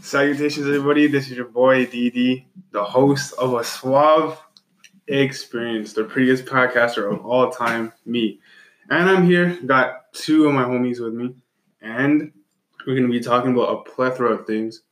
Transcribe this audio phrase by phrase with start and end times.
[0.00, 1.08] Salutations, everybody.
[1.08, 4.40] This is your boy DD, the host of a Suave
[5.08, 8.38] Experience, the prettiest podcaster of all time, me.
[8.90, 11.34] And I'm here, got two of my homies with me,
[11.82, 12.32] and
[12.86, 14.82] we're going to be talking about a plethora of things,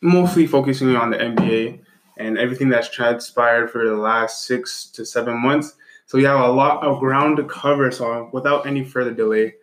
[0.00, 1.80] mostly focusing on the NBA
[2.16, 5.74] and everything that's transpired for the last six to seven months.
[6.06, 7.90] So we have a lot of ground to cover.
[7.90, 9.54] So without any further delay,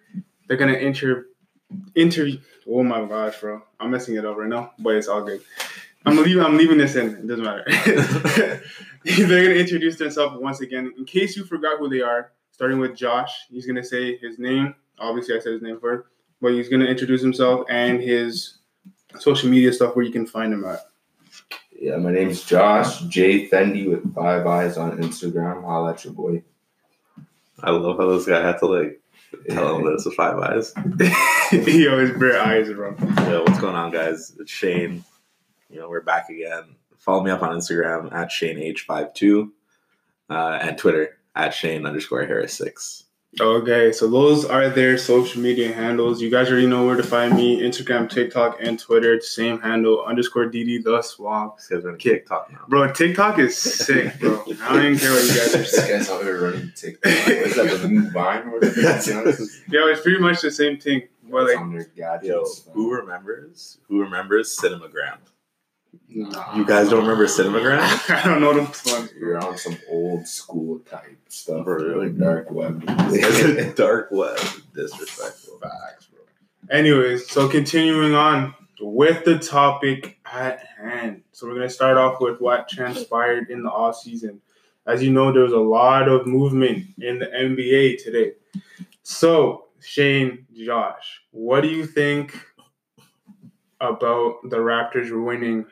[0.47, 1.25] they're going to inter
[1.95, 2.39] interview.
[2.67, 3.61] Oh my gosh, bro.
[3.79, 5.41] I'm messing it up right now, but it's all good.
[6.05, 6.43] I'm leaving.
[6.43, 7.09] I'm leaving this in.
[7.09, 7.63] It doesn't matter.
[9.03, 10.93] They're gonna introduce themselves once again.
[10.97, 13.47] In case you forgot who they are, starting with Josh.
[13.49, 14.75] He's gonna say his name.
[14.99, 16.07] Obviously, I said his name first,
[16.41, 18.59] but he's gonna introduce himself and his
[19.19, 20.79] social media stuff where you can find him at.
[21.71, 25.63] Yeah, my name's Josh J Fendi with five eyes on Instagram.
[25.63, 26.43] Holla at your boy.
[27.61, 29.01] I love how this guy had to like
[29.49, 30.73] tell him that it's a five eyes.
[31.65, 32.95] he always bare eyes, bro.
[33.29, 34.35] Yo, what's going on, guys?
[34.39, 35.03] It's Shane.
[35.69, 36.75] You know, we're back again.
[36.97, 39.51] Follow me up on Instagram at Shane H52
[40.31, 43.03] uh, and Twitter at Shane underscore Harris six.
[43.39, 46.21] Okay, so those are their social media handles.
[46.21, 49.19] You guys already know where to find me: Instagram, TikTok, and Twitter.
[49.21, 51.55] Same handle underscore DD the Suave.
[51.57, 52.61] This guy's on TikTok now.
[52.67, 54.43] Bro, TikTok is sick, bro.
[54.61, 55.97] I don't even care what you guys are This saying.
[55.99, 57.11] guy's out here running TikTok.
[57.27, 58.81] Is that the new Vine or whatever?
[58.81, 61.01] That's Yo, it's pretty much the same thing.
[61.29, 62.27] But like, on gadgets.
[62.27, 63.77] Yo, who remembers?
[63.87, 65.17] Who remembers Cinemagram?
[66.09, 66.55] Nah.
[66.55, 67.79] You guys don't remember Cinemagram?
[68.09, 69.13] I don't know them ones.
[69.17, 71.65] You're on some old school type stuff.
[71.65, 72.09] Bro, really?
[72.09, 72.85] dark web.
[73.75, 74.39] Dark web.
[74.73, 75.59] Disrespectful.
[75.59, 76.21] Facts, bro.
[76.69, 81.23] Anyways, so continuing on with the topic at hand.
[81.31, 84.41] So we're gonna start off with what transpired in the off season.
[84.85, 88.33] As you know, there was a lot of movement in the NBA today.
[89.03, 92.33] So Shane, Josh, what do you think
[93.81, 95.65] about the Raptors winning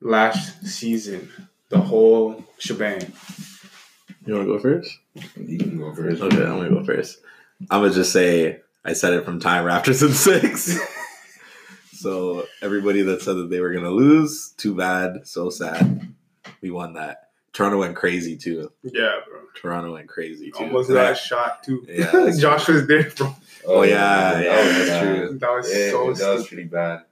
[0.00, 1.30] last season?
[1.70, 3.12] The whole shebang.
[4.26, 4.98] You want to go first?
[5.36, 6.22] You can go first.
[6.22, 7.18] Okay, I'm gonna go first.
[7.70, 10.78] I'm gonna just say I said it from time Raptors in six.
[11.92, 16.14] so everybody that said that they were gonna lose, too bad, so sad.
[16.60, 17.30] We won that.
[17.54, 18.70] Toronto went crazy too.
[18.82, 19.40] Yeah, bro.
[19.54, 20.64] Toronto went crazy too.
[20.64, 21.86] Almost got shot too.
[21.88, 23.34] Yeah, Josh was there, bro.
[23.66, 25.38] Oh, yeah, yeah, that was that's true.
[25.38, 27.04] That was Yeah, so that was pretty bad.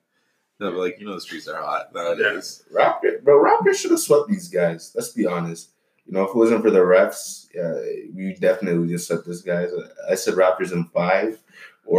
[0.59, 2.65] No, but like you know the streets are hot nowadays.
[2.75, 4.93] Raptor, bro, Raptors should have swept these guys.
[4.95, 5.71] Let's be honest.
[6.07, 7.75] You know, if it wasn't for the refs, yeah,
[8.13, 9.71] we definitely just swept these guys.
[10.11, 11.41] I said Raptors in five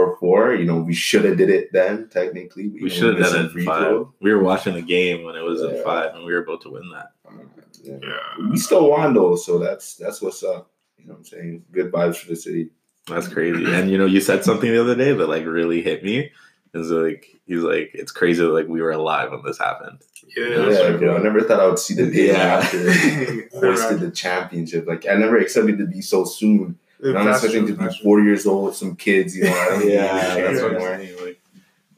[0.02, 0.54] or four.
[0.56, 2.10] You know, we should have did it then.
[2.10, 3.84] Technically, We should have done it in free five.
[3.88, 4.14] throw.
[4.22, 5.84] We were watching the game when it was in Yeah.
[5.84, 7.12] five, and we were about to win that.
[7.28, 7.44] Uh,
[7.84, 7.98] yeah.
[8.02, 8.50] Yeah.
[8.50, 10.70] We still won though, so that's that's what's up.
[10.98, 11.64] You know what I'm saying?
[11.72, 12.70] Good vibes for the city.
[13.08, 13.66] That's crazy.
[13.66, 16.32] And you know, you said something the other day that like really hit me.
[16.76, 20.00] Is like he's like it's crazy that like we were alive when this happened.
[20.36, 20.48] Yeah.
[20.48, 21.18] Yeah, that's right, bro.
[21.18, 22.62] I never thought I would see the day Yeah.
[22.64, 22.78] after
[23.54, 24.88] hoisted the championship.
[24.88, 26.80] Like I never expected to be so soon.
[27.10, 29.50] And I'm expecting to be 40 years old with some kids, you know.
[29.84, 30.82] Yeah, that's care what.
[30.94, 31.26] I'm saying.
[31.26, 31.40] Like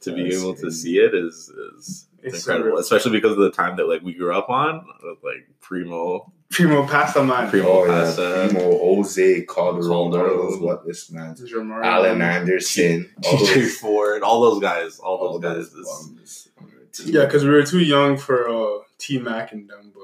[0.02, 2.80] to be That's able to see it is is It's incredible, surreal.
[2.80, 6.86] especially because of the time that like we grew up on with like Primo, Primo
[6.86, 7.50] Pasta Man.
[7.50, 7.92] Primo Oh, yeah.
[8.04, 11.32] Pasta, Primo, Jose, Calderon, all those what this man.
[11.32, 11.90] This is your Mario.
[11.90, 13.12] Alan Anderson.
[13.22, 15.72] TJ Ford, all those guys, all all those guys.
[15.72, 17.16] those Is, bums on the team.
[17.16, 20.04] Yeah, because we were too young for uh, T Mac and them, but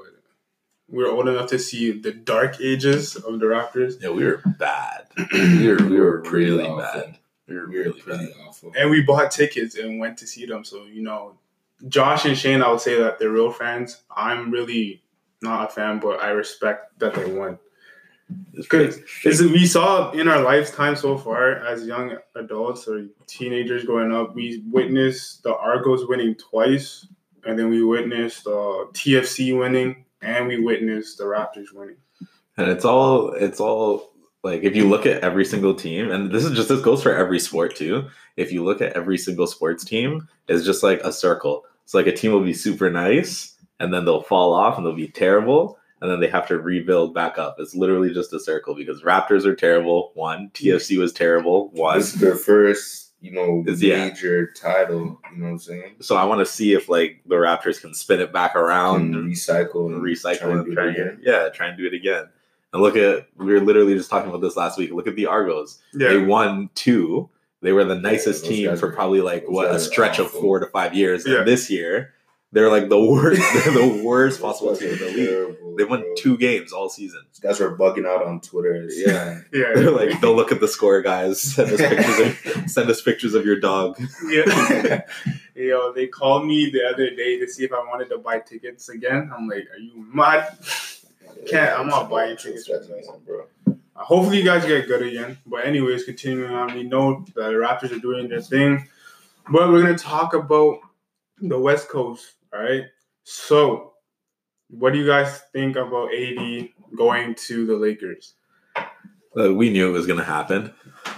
[0.92, 4.00] we were old enough to see the dark ages of the Raptors.
[4.00, 5.06] yeah, we were bad.
[5.32, 7.00] We were we were Pretty really awful.
[7.00, 7.18] bad.
[7.48, 8.34] We were We were really pretty bad.
[8.46, 8.72] awful.
[8.78, 10.62] And we bought tickets and went to see them.
[10.64, 11.38] So, you know,
[11.88, 14.02] Josh and Shane, I would say that they're real fans.
[14.16, 15.02] I'm really
[15.40, 17.58] not a fan, but I respect that they won.
[18.54, 19.02] It's Good.
[19.24, 24.34] Is we saw in our lifetime so far as young adults or teenagers growing up,
[24.34, 27.06] we witnessed the Argos winning twice,
[27.44, 31.96] and then we witnessed uh, TFC winning, and we witnessed the Raptors winning.
[32.56, 34.12] and it's all it's all
[34.42, 37.14] like if you look at every single team and this is just this goes for
[37.14, 38.08] every sport too.
[38.36, 41.64] If you look at every single sports team it's just like a circle.
[41.84, 44.94] It's like a team will be super nice and then they'll fall off and they'll
[44.94, 47.56] be terrible and then they have to rebuild back up.
[47.58, 50.50] It's literally just a circle because raptors are terrible one.
[50.52, 51.98] Tfc was terrible one.
[51.98, 54.08] This is their first, you know, It's- yeah.
[54.08, 55.20] major title.
[55.32, 55.94] You know what I'm saying?
[56.00, 59.32] so i want to see if like the raptors can spin it back around And
[59.32, 61.18] recycle and and recycle try and do it try again.
[61.22, 62.24] yeah try and do it again
[62.72, 65.26] and look at we were literally just talking about this last week look at the
[65.26, 66.08] argos Yeah.
[66.08, 67.28] They won two.
[67.60, 70.30] They were the nicest those team for probably like what a guys are stretch of
[70.32, 71.24] four to five years.
[71.24, 71.38] Yeah.
[71.38, 72.12] And this year,
[72.50, 73.40] they're like the worst.
[73.54, 75.56] They're the worst possible team in guys the are league.
[75.76, 75.76] Terrible.
[75.76, 75.76] terrible.
[75.76, 76.14] They won bro.
[76.16, 77.20] two games all season.
[77.30, 78.88] These guys were bugging out on Twitter.
[78.92, 79.40] Yeah.
[79.52, 79.72] Yeah.
[79.74, 81.40] They're like, don't look at the score, guys.
[81.40, 84.00] Send us pictures of send us pictures of your dog.
[84.28, 85.02] Yeah.
[85.54, 88.88] Yo, they called me the other day to see if I wanted to buy tickets
[88.88, 89.30] again.
[89.36, 90.56] I'm like, are you mad?
[91.48, 93.08] Can't- I'm not buying tickets for this.
[93.26, 93.46] bro.
[93.66, 93.72] Uh,
[94.04, 95.38] hopefully, you guys get good again.
[95.46, 98.88] But anyways, continuing on, we know the Raptors are doing their thing,
[99.50, 100.78] but we're gonna talk about
[101.40, 102.32] the West Coast.
[102.54, 102.84] All right.
[103.24, 103.91] So,
[104.78, 108.34] what do you guys think about AD going to the Lakers?
[109.38, 110.72] Uh, we knew it was going to happen.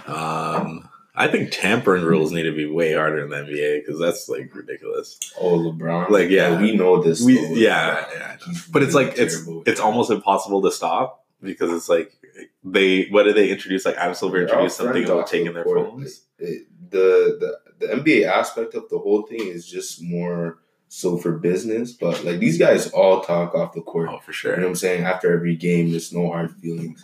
[0.07, 4.27] Um, I think tampering rules need to be way harder in the NBA because that's
[4.29, 5.17] like ridiculous.
[5.39, 6.09] Oh, LeBron.
[6.09, 6.59] Like, yeah.
[6.59, 7.21] we know this.
[7.23, 8.37] We- yeah, yeah.
[8.71, 9.63] But it's like it's terrible.
[9.65, 12.13] it's almost impossible to stop because it's like
[12.63, 13.85] they what did they introduce?
[13.85, 15.89] Like Adam Silver They're introduced something about taking the their court.
[15.89, 16.21] phones.
[16.39, 21.33] It- the, the the NBA aspect of the whole thing is just more so for
[21.33, 21.91] business.
[21.93, 24.09] But like these guys all talk off the court.
[24.11, 24.51] Oh, for sure.
[24.51, 24.69] You know what.
[24.69, 25.03] I'm saying?
[25.03, 27.03] After every game, there's no hard feelings.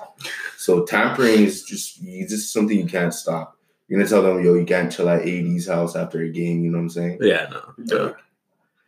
[0.58, 3.58] So tampering is just you just something you can't stop.
[3.88, 6.64] You're gonna tell them, yo, you can't chill at AD's house after a game.
[6.64, 7.18] You know what I'm saying?
[7.22, 8.16] Yeah, no.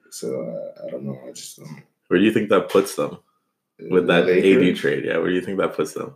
[0.09, 1.19] So uh, I don't know.
[1.27, 1.83] I just don't.
[2.07, 3.17] Where do you think that puts them
[3.89, 5.05] with that AD trade?
[5.05, 6.15] Yeah, where do you think that puts them?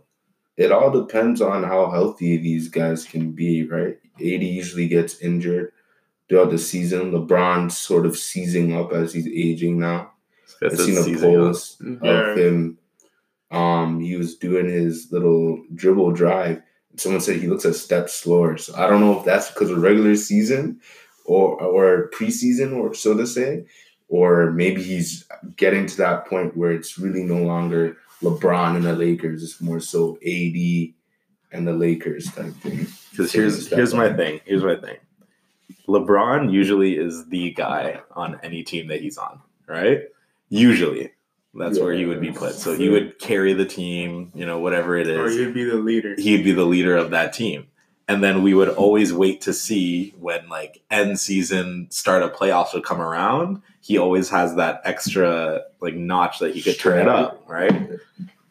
[0.56, 3.98] It all depends on how healthy these guys can be, right?
[4.16, 5.72] AD usually gets injured
[6.28, 7.12] throughout the season.
[7.12, 10.12] LeBron sort of seizing up as he's aging now.
[10.62, 11.36] I've seen a season, yeah.
[11.38, 12.30] post Yeah.
[12.30, 12.78] of him.
[13.50, 16.62] Um, he was doing his little dribble drive.
[16.96, 18.56] Someone said he looks a step slower.
[18.58, 20.80] So I don't know if that's because of regular season
[21.24, 23.66] or or preseason, or so to say,
[24.08, 25.26] or maybe he's
[25.56, 29.42] getting to that point where it's really no longer LeBron and the Lakers.
[29.42, 30.92] It's more so AD
[31.52, 32.86] and the Lakers type thing.
[33.12, 34.40] Because Taking a here's step here's my thing.
[34.44, 34.96] Here's my thing.
[35.88, 40.02] LeBron usually is the guy on any team that he's on, right?
[40.48, 41.12] Usually.
[41.54, 42.54] That's where he would be put.
[42.54, 45.18] So he would carry the team, you know, whatever it is.
[45.18, 46.14] Or you'd be the leader.
[46.16, 47.68] He'd be the leader of that team.
[48.06, 52.74] And then we would always wait to see when like end season start of playoffs
[52.74, 53.62] would come around.
[53.80, 57.90] He always has that extra like notch that he could turn it up, right?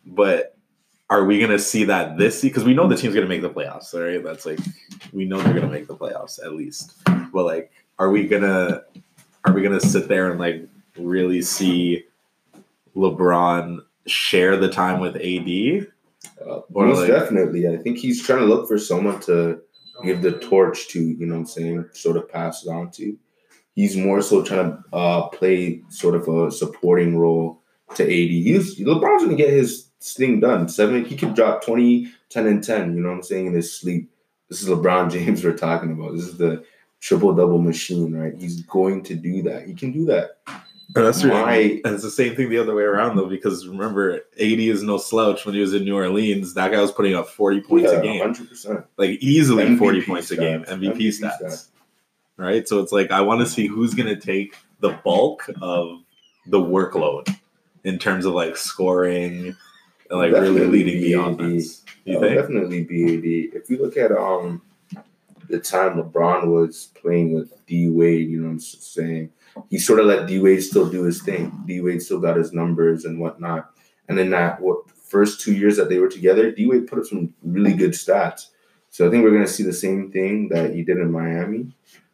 [0.05, 0.57] But
[1.09, 2.49] are we going to see that this season?
[2.49, 4.23] because we know the team's going to make the playoffs, right?
[4.23, 4.59] That's like
[5.13, 6.93] we know they're going to make the playoffs at least.
[7.37, 8.81] But like, are we gonna
[9.45, 10.67] are we gonna sit there and like
[10.97, 12.05] really see
[12.95, 15.87] LeBron share the time with AD?
[16.43, 17.67] Uh, most like- definitely.
[17.67, 19.61] I think he's trying to look for someone to
[20.03, 23.15] give the torch to, you know what I'm saying, sort of pass it on to.
[23.75, 27.61] He's more so trying to uh, play sort of a supporting role
[27.93, 28.09] to AD.
[28.09, 30.69] He's LeBron's gonna get his thing done.
[30.69, 33.71] Seven, he could drop 20, 10, and 10, you know what I'm saying, in his
[33.71, 34.09] sleep.
[34.49, 36.15] This is LeBron James we're talking about.
[36.15, 36.65] This is the
[37.07, 38.33] triple double machine, right?
[38.37, 39.67] He's going to do that.
[39.67, 40.39] He can do that.
[40.95, 41.81] And that's right.
[41.83, 44.97] And it's the same thing the other way around though, because remember, AD is no
[44.97, 45.45] slouch.
[45.45, 48.01] When he was in New Orleans, that guy was putting up forty points Yeah, a
[48.01, 48.85] game, 100%.
[48.97, 51.41] like easily MVP forty points a game, MVP, MVP stats.
[51.41, 51.67] stats.
[52.37, 52.67] Right.
[52.67, 55.99] So it's like I want to see who's going to take the bulk of
[56.47, 57.35] the workload
[57.83, 59.55] in terms of like scoring
[60.09, 61.83] and like really Definitely leading the offense.
[62.05, 62.39] You It'll think?
[62.39, 63.03] definitely be
[63.51, 63.61] AD.
[63.61, 64.61] If you look at um
[65.49, 69.31] the time LeBron was playing with D Wade, you know what I'm saying?
[69.69, 71.63] He sort of let D Wade still do his thing.
[71.65, 73.71] D Wade still got his numbers and whatnot.
[74.07, 77.05] And then that what first two years that they were together, D Wade put up
[77.05, 78.47] some really good stats.
[78.89, 81.73] So I think we're gonna see the same thing that he did in Miami.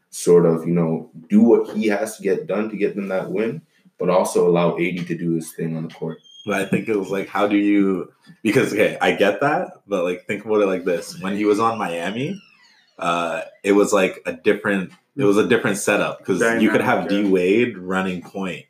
[0.09, 3.31] Sort of, you know, do what he has to get done to get them that
[3.31, 3.63] win,
[3.97, 6.19] but also allow AD to do his thing on the court.
[6.45, 8.11] But I think it was like, how do you?
[8.41, 11.59] Because okay, I get that, but like think about it like this: when he was
[11.59, 12.39] on Miami,
[12.99, 14.91] uh, it was like a different.
[15.15, 18.65] It was a different setup because you could have Dynamic, D Wade running point.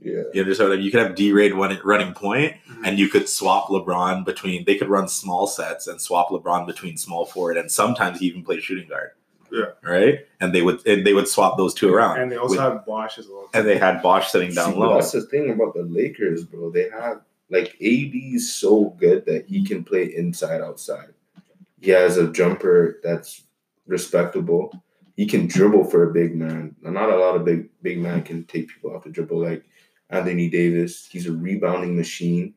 [0.00, 0.22] Yeah.
[0.34, 0.84] You understand what I mean?
[0.84, 2.82] You could have D Wade running running point, Mhm.
[2.84, 4.64] and you could swap LeBron between.
[4.64, 8.42] They could run small sets and swap LeBron between small forward, and sometimes he even
[8.44, 9.10] played shooting guard.
[9.50, 9.66] Yeah.
[9.82, 12.60] Right, and they would and they would swap those two around, And they also With-
[12.60, 13.48] have Bosh as well.
[13.54, 14.94] and they had Bosh sitting down See, low.
[14.94, 16.70] That's the thing about the Lakers, bro.
[16.70, 21.12] They have like AD's so good that he can play inside outside.
[21.82, 23.42] He has a jumper that's
[23.86, 24.72] respectable.
[25.16, 26.74] He can dribble for a big man.
[26.80, 29.64] Not a lot of big big man can take people off the dribble like
[30.10, 31.06] Anthony Davis.
[31.10, 32.54] He's a rebounding machine.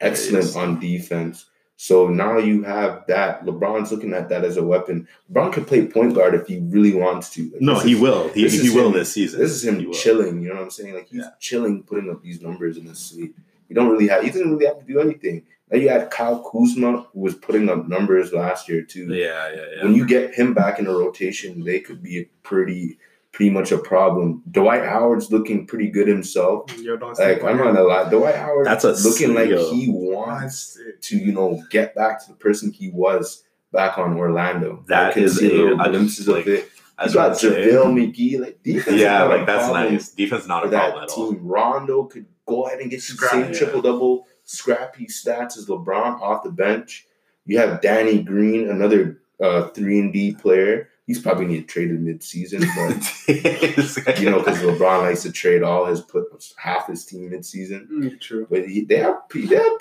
[0.00, 1.46] Excellent on defense.
[1.76, 3.44] So now you have that.
[3.44, 5.08] LeBron's looking at that as a weapon.
[5.32, 7.50] LeBron could play point guard if he really wants to.
[7.52, 8.28] Like, No, he is- will.
[8.28, 9.40] He, he will him- this season.
[9.40, 9.92] this is him will.
[9.92, 10.42] chilling.
[10.42, 10.94] You know what I'm saying?
[10.94, 11.30] Like he's Yeah.
[11.38, 13.34] chilling, putting up these numbers in the sleep.
[13.68, 14.22] He don't really have.
[14.22, 15.42] He doesn't really have to do anything.
[15.70, 19.06] Now you had Kyle Kuzma, who was putting up numbers last year too.
[19.12, 19.84] Yeah, yeah, yeah.
[19.84, 22.98] When you get him back in the rotation, they could be a pretty
[23.32, 24.42] pretty much a problem.
[24.50, 26.76] Dwight Howard's looking pretty good himself.
[26.80, 27.74] Yo, don't Like I'm not him.
[27.76, 32.20] gonna lie, Dwight Howard That's a looking like he wants to, you know, get back
[32.24, 34.84] to the person he was back on Orlando.
[34.88, 36.70] That I is a- little I- glimpses like, of it.
[36.98, 39.00] I You got about say- JaVale McGee, like defense.
[39.00, 40.08] Yeah, like that's problem nice.
[40.10, 41.30] Defense not a problem that at all.
[41.32, 41.46] team.
[41.46, 43.52] Rondo could go ahead and get you the same yeah.
[43.58, 47.06] triple double, scrappy stats as LeBron off the bench.
[47.46, 50.88] You have Danny Green, another uh, three and D player.
[51.06, 53.28] He's probably need traded mid season, but
[54.20, 56.26] you know because LeBron likes to trade all his put
[56.56, 57.88] half his team mid season.
[57.92, 58.46] Mm, True.
[58.50, 59.72] But he, they have they have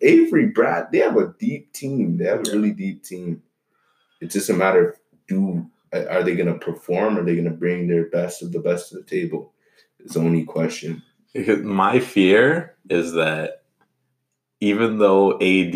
[0.00, 0.90] Avery Brad.
[0.90, 2.16] They have a deep team.
[2.16, 3.42] They have a really deep team.
[4.20, 4.96] It's just a matter of
[5.28, 7.18] do are they going to perform?
[7.18, 9.52] Are they going to bring their best of the best to the table?
[9.98, 11.02] It's the only question.
[11.62, 13.61] My fear is that
[14.62, 15.74] even though AD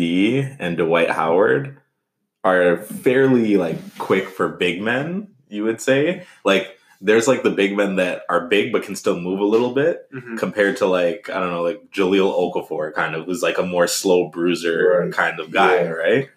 [0.59, 1.77] and Dwight Howard
[2.45, 7.75] are fairly like quick for big men, you would say, like there's like the big
[7.75, 10.37] men that are big but can still move a little bit Mhm.
[10.39, 13.87] compared to like I don't know, like Jahlil Okafor kind of who's like a more
[13.87, 15.11] slow bruiser Right.
[15.11, 15.89] kind of guy, Yeah.
[15.89, 16.29] right?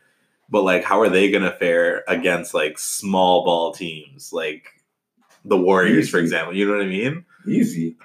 [0.50, 4.64] But like how are they gonna fare against like small ball teams like
[5.44, 6.52] the Warriors, for example?
[6.56, 7.24] You know what I mean?
[7.46, 7.96] Easy.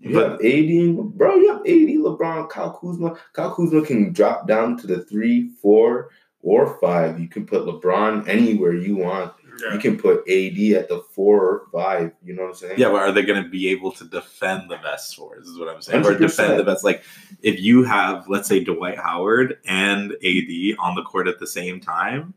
[0.00, 1.34] You But- have AD, bro.
[1.36, 3.16] You have AD, LeBron, Kyle Kuzma.
[3.32, 7.18] Kyle Kuzma can drop down to the three, four, or five.
[7.18, 9.32] You can put LeBron anywhere you want.
[9.60, 9.74] Yeah.
[9.74, 12.12] You can put AD at the four or five.
[12.24, 12.74] You know what I'm saying?
[12.78, 15.48] Yeah, but are they going to be able to defend the best fours?
[15.48, 16.06] Is what I'm saying.
[16.06, 16.18] Or 100%.
[16.20, 16.84] defend the best.
[16.84, 17.02] Like,
[17.42, 21.80] if you have, let's say, Dwight Howard and AD on the court at the same
[21.80, 22.34] time,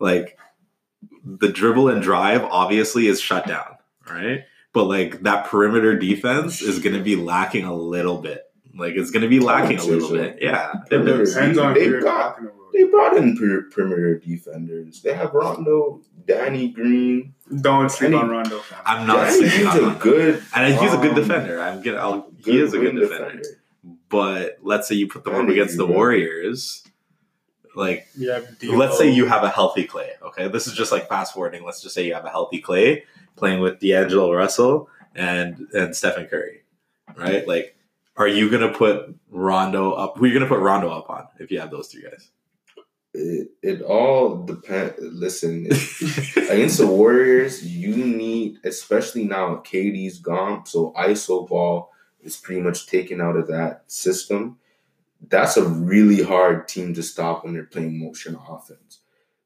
[0.00, 0.36] like
[1.24, 3.76] the dribble and drive obviously is shut down,
[4.10, 4.40] right?
[4.72, 8.42] But like that perimeter defense is going to be lacking a little bit.
[8.74, 10.14] Like it's going to be lacking a little so.
[10.14, 10.38] bit.
[10.40, 12.50] Yeah, it Depends on They who you're got- talking.
[12.74, 15.00] They brought in per- perimeter defenders.
[15.02, 17.34] They have Rondo, Danny Green.
[17.62, 18.58] Don't sleep Any- on Rondo.
[18.60, 18.78] fam.
[18.84, 20.00] I'm not Danny sleeping Green's on a Rondo.
[20.00, 21.60] good, and he's a good um, defender.
[21.60, 21.96] I'm gonna.
[21.96, 23.42] I'll, he is a good wing defender.
[24.10, 25.86] But let's say you put them I up against you, the.
[25.86, 26.84] Warriors,
[27.74, 30.10] like Yeah, let's say you have a healthy Clay.
[30.22, 31.64] Okay, this is just like fast forwarding.
[31.64, 33.04] Let's just say you have a healthy Clay
[33.38, 36.62] playing with D'Angelo Russell and and Stephen Curry,
[37.16, 37.46] right?
[37.46, 37.76] Like,
[38.16, 40.16] are you gonna put Rondo up?
[40.16, 42.30] Who are you gonna put Rondo up on if you have those three guys?
[43.14, 44.94] It, it all depends.
[45.00, 45.66] Listen,
[46.50, 51.90] against the Warriors, you need, especially now KD's gone, so ISO ball
[52.22, 54.58] is pretty much taken out of that system.
[55.28, 59.00] That's a really hard team to stop when they're playing motion offense.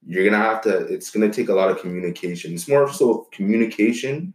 [0.06, 0.78] You're gonna have to.
[0.78, 2.54] It's gonna take a lot of communication.
[2.54, 4.34] It's more so communication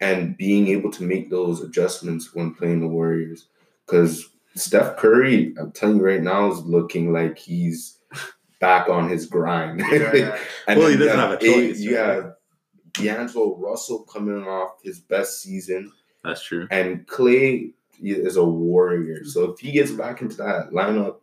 [0.00, 3.46] and being able to make those adjustments when playing the Warriors.
[3.86, 7.98] Because Steph Curry, I'm telling you right now, is looking like he's
[8.60, 9.80] back on his grind.
[9.80, 10.38] Yeah, yeah.
[10.68, 12.06] Well, he you doesn't have a choice, You right?
[12.14, 12.34] have
[12.92, 15.92] D'Angelo Russell coming off his best season,
[16.24, 16.66] That's true.
[16.70, 17.72] and Clay
[18.02, 19.24] is a warrior.
[19.24, 21.16] So if he gets back into that lineup,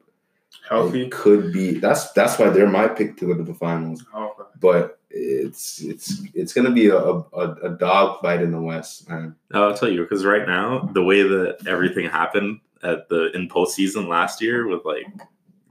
[0.68, 1.04] healthy.
[1.06, 1.76] it could be.
[1.80, 4.04] That's that's why they're my pick to go to the finals.
[4.14, 4.50] Oh, okay.
[4.60, 9.36] But it's it's it's gonna be a a, a dog fight in the West, man.
[9.54, 14.08] I'll tell you because right now the way that everything happened at the in postseason
[14.08, 15.06] last year with like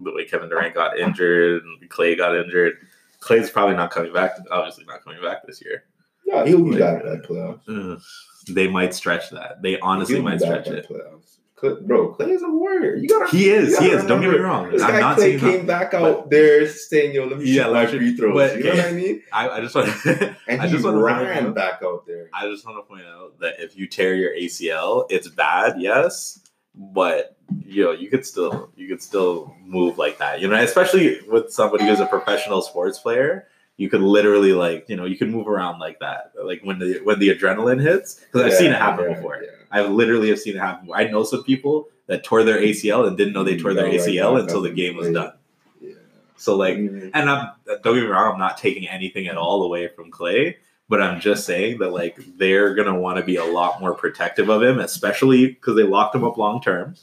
[0.00, 2.74] the way Kevin Durant got injured and Clay got injured,
[3.20, 4.32] Clay's probably not coming back.
[4.50, 5.84] Obviously, not coming back this year.
[6.26, 8.02] Yeah, he'll be Like, back by playoffs.
[8.48, 9.62] They might stretch that.
[9.62, 10.88] They honestly might stretch it.
[10.88, 11.33] Playoffs.
[11.62, 12.94] Bro, Clay is a warrior.
[12.96, 13.30] You gotta.
[13.34, 13.70] He is.
[13.70, 14.04] you He gotta is.
[14.06, 14.70] Don't get me wrong.
[14.70, 17.64] This I'm guy not Clay saying came back out there saying, "Yo, let me Yeah,
[17.64, 19.22] shoot my free throws." but- you know what I mean?
[19.32, 19.88] I, I just want.
[20.46, 22.28] And I he just point ran out- back out there.
[22.34, 26.40] I just want to point out that if you tear your ACL, it's bad, yes,
[26.74, 30.40] but you know you could still you could still move like that.
[30.40, 33.46] You know, especially with somebody who's a professional sports player,
[33.78, 36.32] you could literally like you know you could move around like that.
[36.42, 39.38] Like when the when the adrenaline hits, because I've seen it happen yeah, before.
[39.42, 39.50] yeah.
[39.74, 40.88] I literally have seen it happen.
[40.94, 43.98] I know some people that tore their ACL and didn't know they tore their Yeah,
[43.98, 45.32] ACL back until the game was done.
[45.80, 45.94] Yeah.
[46.36, 47.10] So like Mhm.
[47.12, 50.58] and I'm don't get me wrong, I'm not taking anything at all away from Clay,
[50.88, 54.48] but I'm just saying that like they're gonna want to be a lot more protective
[54.48, 56.94] of him, especially because they locked him up long term.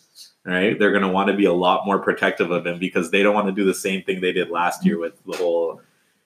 [0.45, 0.77] Right?
[0.79, 3.47] They're gonna want to be a lot more protective of him because they don't want
[3.47, 5.81] to do the same thing they did last year with the whole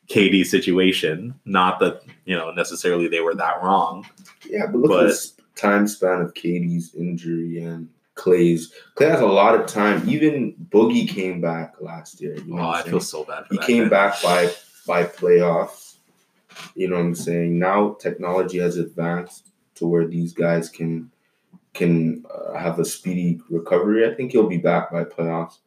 [0.10, 1.34] KD situation.
[1.46, 4.06] Not that you know necessarily they were that wrong.
[4.50, 5.16] yeah, but look but- at
[5.56, 8.74] time span of KD's injury and Clay's.
[8.96, 10.08] Clay has a lot of time.
[10.08, 12.36] Even Boogie came back last year.
[12.38, 13.90] You know Oh, I feel so bad for he that came guy.
[13.90, 14.52] back by
[14.88, 15.96] by playoffs.
[16.76, 17.60] You know what I'm saying?
[17.60, 21.12] Now technology has advanced to where these guys can
[21.74, 24.10] can uh, have a speedy recovery.
[24.10, 25.58] I think he'll be back by playoffs.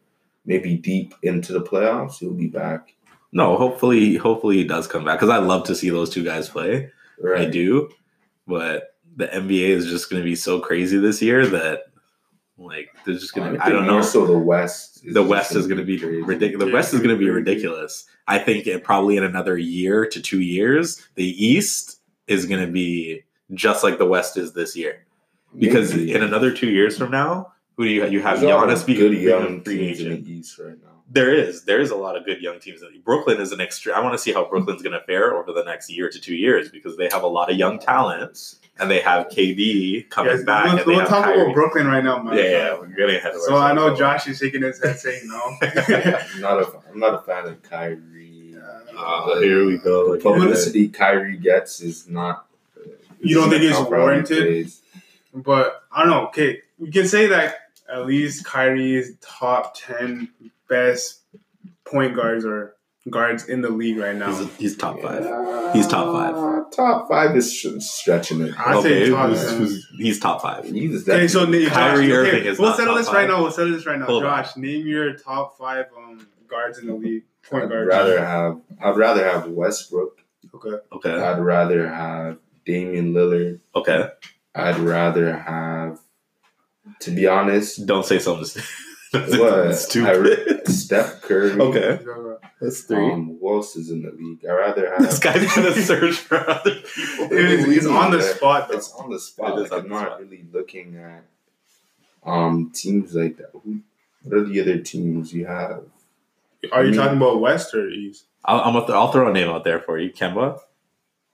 [0.47, 2.95] Maybe deep into the playoffs, he'll be back.
[3.33, 6.49] No, hopefully, hopefully he does come back because I love to see those two guys
[6.49, 6.91] play.
[7.21, 7.43] Right.
[7.43, 7.91] I do.
[8.47, 11.87] but the NBA is just going to be so crazy this year that
[12.57, 13.95] like they're just going to be, I don't know.
[13.95, 16.67] more So the West, the West is going to be ridiculous.
[16.67, 18.07] The West is going to be ridiculous.
[18.29, 22.71] I think it probably in another year to two years, the East is going to
[22.71, 25.05] be just like the West is this year.
[25.59, 26.13] Because Maybe.
[26.13, 28.41] in another two years from now, who do you you have?
[28.41, 30.25] There's Giannis being good young free teams in agent.
[30.27, 31.03] the East right now.
[31.11, 32.83] There is there is a lot of good young teams.
[33.05, 33.97] Brooklyn is an extreme.
[33.97, 36.35] I want to see how Brooklyn's going to fare over the next year to two
[36.35, 40.45] years because they have a lot of young talents and they have KD coming Yes,
[40.45, 40.65] back.
[40.67, 41.43] we'll, and we'll have talk Kyrie.
[41.43, 42.37] about Brooklyn right now, man.
[42.37, 43.95] Yeah, yeah, we're getting ahead of So I know.
[43.95, 45.41] Josh is shaking his head saying no.
[45.63, 48.57] I'm not a I'm not a fan of Kyrie.
[49.01, 50.07] Oh, here we go.
[50.09, 50.33] The again.
[50.41, 52.47] publicity Kyrie gets is not.
[53.21, 54.73] You don't think it's how proud he warranted?
[55.35, 56.27] But I don't know.
[56.29, 57.57] Okay, we can say that
[57.93, 60.29] at least Kyrie is top ten
[60.69, 61.21] best
[61.85, 62.75] point guards or
[63.11, 64.35] guards in the league right now.
[64.35, 65.25] He's, he's top five.
[65.25, 66.71] Yeah, He's top five.
[66.75, 68.55] Top five is stretching it.
[68.59, 70.65] I'd say okay, top who's- who's- he's top five.
[70.65, 73.29] He's Okay, so definitely- Josh, Kyrie okay, Irving is we'll not settle top this right
[73.29, 73.43] now.
[73.43, 74.07] We'll settle this right now.
[74.07, 74.45] Hold on.
[74.45, 77.25] Josh, name your top five um, guards in the league.
[77.49, 77.89] Point I'd guards.
[77.89, 78.61] rather have.
[78.83, 80.21] I'd rather have Westbrook.
[80.55, 80.77] Okay.
[80.93, 83.61] Okay, I'd rather have Damian Lillard.
[83.75, 84.09] okay.
[84.55, 85.99] I'd rather have.
[87.01, 88.63] To be honest, Don't say something
[89.13, 89.75] st- don't What?
[89.75, 89.75] something
[90.55, 90.69] stupid.
[90.69, 91.53] Steph Curry.
[91.53, 91.99] okay,
[92.61, 93.11] that's three.
[93.13, 94.45] Um, who else is in the league?
[94.45, 95.01] I'd rather have.
[95.03, 97.27] this guy's gonna search for other people.
[97.27, 98.77] It is, it's on the spot though.
[98.77, 99.59] It's on the spot.
[99.61, 100.21] Like, on I'm the not spot.
[100.21, 101.25] really looking at
[102.25, 103.51] um teams like that.
[103.53, 103.81] Who?
[104.25, 105.83] What are the other teams you have?
[106.73, 108.25] Are you I mean- talking about West or East?
[108.45, 110.59] I'll, I'm gonna th- I'll throw a name out there for you, Kemba.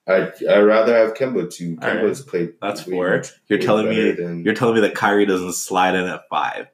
[0.07, 1.79] I I'd rather have Kemba too.
[1.81, 1.97] All right.
[1.99, 2.55] Kemba's played.
[2.61, 3.23] That's way four.
[3.49, 6.67] You're telling me than- you're telling me that Kyrie doesn't slide in at five.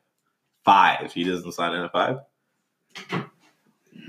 [0.64, 1.12] Five.
[1.12, 2.18] He doesn't sign in at five.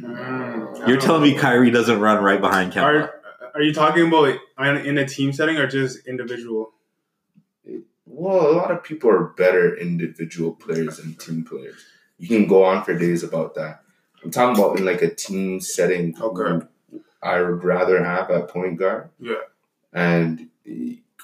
[0.01, 2.83] Mm, You're telling me Kyrie doesn't run right behind Kemba.
[2.83, 3.13] Are,
[3.55, 4.37] are you talking about
[4.85, 6.73] in a team setting or just individual?
[8.05, 11.85] Well, a lot of people are better individual players than team players.
[12.17, 13.81] You can go on for days about that.
[14.23, 16.15] I'm talking about in like a team setting.
[16.19, 16.65] Okay.
[17.23, 19.09] I would rather have a point guard.
[19.19, 19.35] Yeah.
[19.93, 20.49] And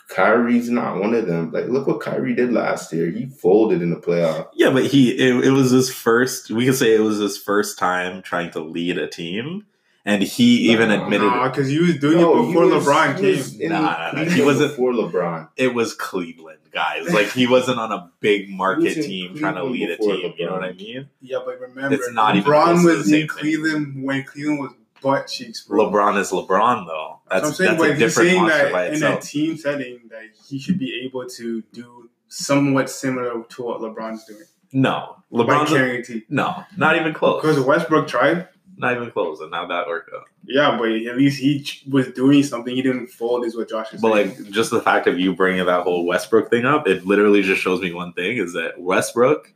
[0.07, 1.51] Kyrie's not one of them.
[1.51, 3.09] Like, look what Kyrie did last year.
[3.11, 4.47] He folded in the playoff.
[4.53, 6.49] Yeah, but he it, it was his first.
[6.49, 9.65] We could say it was his first time trying to lead a team,
[10.05, 11.03] and he even Nah.
[11.03, 13.69] admitted Nah, because you was doing No, it before was- LeBron he was came.
[13.69, 14.29] Nah, nah, nah.
[14.29, 15.49] He wasn't- before LeBron.
[15.57, 17.13] it was Cleveland, guys.
[17.13, 20.33] Like he wasn't on a big market in team trying to lead a before team.
[20.37, 21.09] You know what I mean?
[21.21, 23.37] Yeah, but remember, It's not even LeBron close to was the same in thing.
[23.37, 25.89] Cleveland when Cleveland was butt cheeks, bro.
[25.89, 27.19] LeBron is LeBron, though.
[27.29, 29.99] So I'm That's saying, that's a different saying monster that by in a team setting
[30.09, 35.69] that he should be able to do somewhat similar to what LeBron's doing No, LeBron's
[35.69, 36.23] carrying a team.
[36.29, 37.41] no, not even close.
[37.41, 40.23] Because Westbrook tried, Not even close, and how that worked out.
[40.45, 42.75] yeah, but at least he was doing something.
[42.75, 44.29] He didn't fold, is what Josh is But saying.
[44.43, 47.61] like, just the fact of you bringing that whole Westbrook thing up, it literally just
[47.61, 49.53] shows me one thing: is that Westbrook,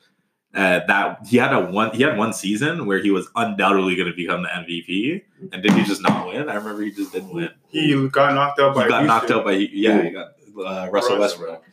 [0.54, 4.10] uh, that he had a one, he had one season where he was undoubtedly going
[4.10, 5.22] to become the MVP,
[5.54, 6.50] and did he just not win?
[6.50, 7.50] I remember he just didn't win.
[7.70, 11.18] he got knocked out by He got knocked out by yeah, he got uh, Russell
[11.18, 11.20] Russell.
[11.20, 11.64] Westbrook,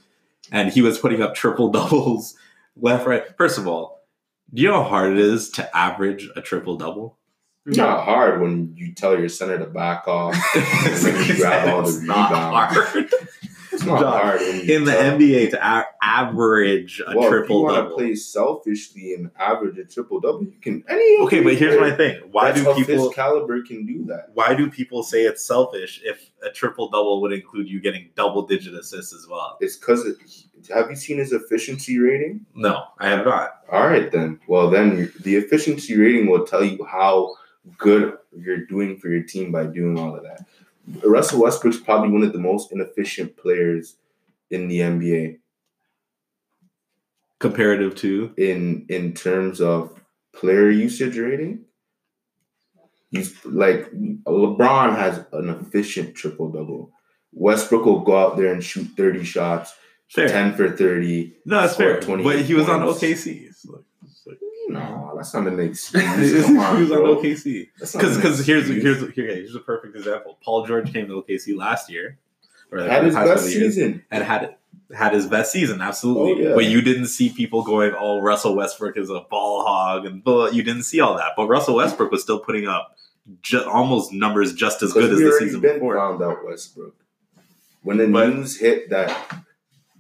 [0.53, 2.37] and he was putting up triple doubles
[2.77, 3.25] left, right.
[3.37, 4.05] First of all,
[4.55, 7.19] do you know how hard it is to average a triple double?
[7.67, 10.35] Not hard when you tell your center to back off.
[10.55, 12.31] And then you grab all the It's not
[12.95, 13.15] rebounds.
[13.83, 17.19] Hard It's not John, hard when you in the NBA to a- average a Well,
[17.19, 17.97] if you triple want to double.
[17.97, 20.85] play selfishly and average a triple double, you can.
[20.89, 23.11] Any Okay, but here's my thing: why do people?
[23.11, 24.31] caliber can do that?
[24.35, 28.47] Why do people say it's selfish if a triple double would include you getting double
[28.47, 29.57] digit assists as well?
[29.61, 30.07] It's because
[30.73, 32.45] have you seen his efficiency rating?
[32.55, 33.61] No, I have not.
[33.71, 34.41] All right, then.
[34.49, 37.35] Well, then the efficiency rating will tell you how
[37.77, 40.47] good you're doing for your team by doing all of that.
[41.05, 43.97] Russell Westbrook's probably one of the most inefficient players
[44.51, 45.39] in the NBA
[47.41, 50.01] Comparative to in in terms of
[50.35, 51.65] player usage rating.
[53.13, 56.91] He's like LeBron has an efficient triple double.
[57.33, 59.73] Westbrook will go out there and shoot 30 shots,
[60.11, 60.27] fair.
[60.29, 61.37] 10 for 30.
[61.45, 62.01] no, that's fair.
[62.01, 62.81] 28 But he was on.
[62.83, 63.47] OKC.
[63.47, 66.45] It's like- it's like- No, that's not an he excuse.
[66.47, 66.99] Come on, was on.
[66.99, 67.69] OKC.
[67.79, 70.39] Because because here's here's here, here's a perfect example.
[70.43, 72.19] Paul George came to OKC last year,
[72.71, 74.05] or had his best season.
[74.11, 74.57] and had
[74.95, 76.47] had his best season, absolutely.
[76.47, 76.55] Oh, yeah.
[76.55, 80.49] But you didn't see people going, "Oh, Russell Westbrook is a ball hog," and blah,
[80.49, 81.33] you didn't see all that.
[81.37, 82.97] But Russell Westbrook was still putting up
[83.43, 85.97] ju- almost numbers just as good as the season been before.
[85.97, 86.95] found out Westbrook.
[87.83, 89.45] When the But- news hit that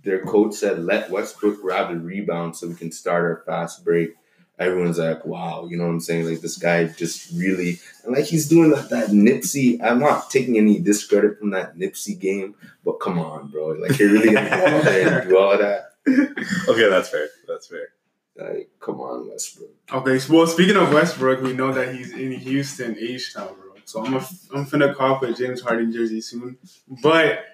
[0.02, 4.14] their coach said, let Westbrook grab the rebound so we can start our fast break.
[4.58, 6.26] Everyone's like, wow, you know what I'm saying?
[6.26, 9.80] Like this guy just really and like he's doing that that Nipsey.
[9.82, 13.68] I'm not taking any discredit from that Nipsey game, but come on, bro.
[13.68, 15.92] Like you're really gonna go out there and do all that.
[16.68, 17.28] okay, that's fair.
[17.46, 17.88] That's fair.
[18.36, 19.70] Like, come on, Westbrook.
[19.92, 23.72] Okay, so well, speaking of Westbrook, we know that he's in Houston, H Town, bro.
[23.84, 26.56] So I'm a, I'm finna cop a James Harden jersey soon.
[27.02, 27.44] But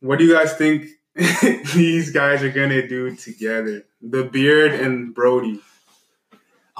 [0.00, 0.86] what do you guys think
[1.74, 3.84] these guys are gonna do together?
[4.00, 5.60] The Beard and Brodie.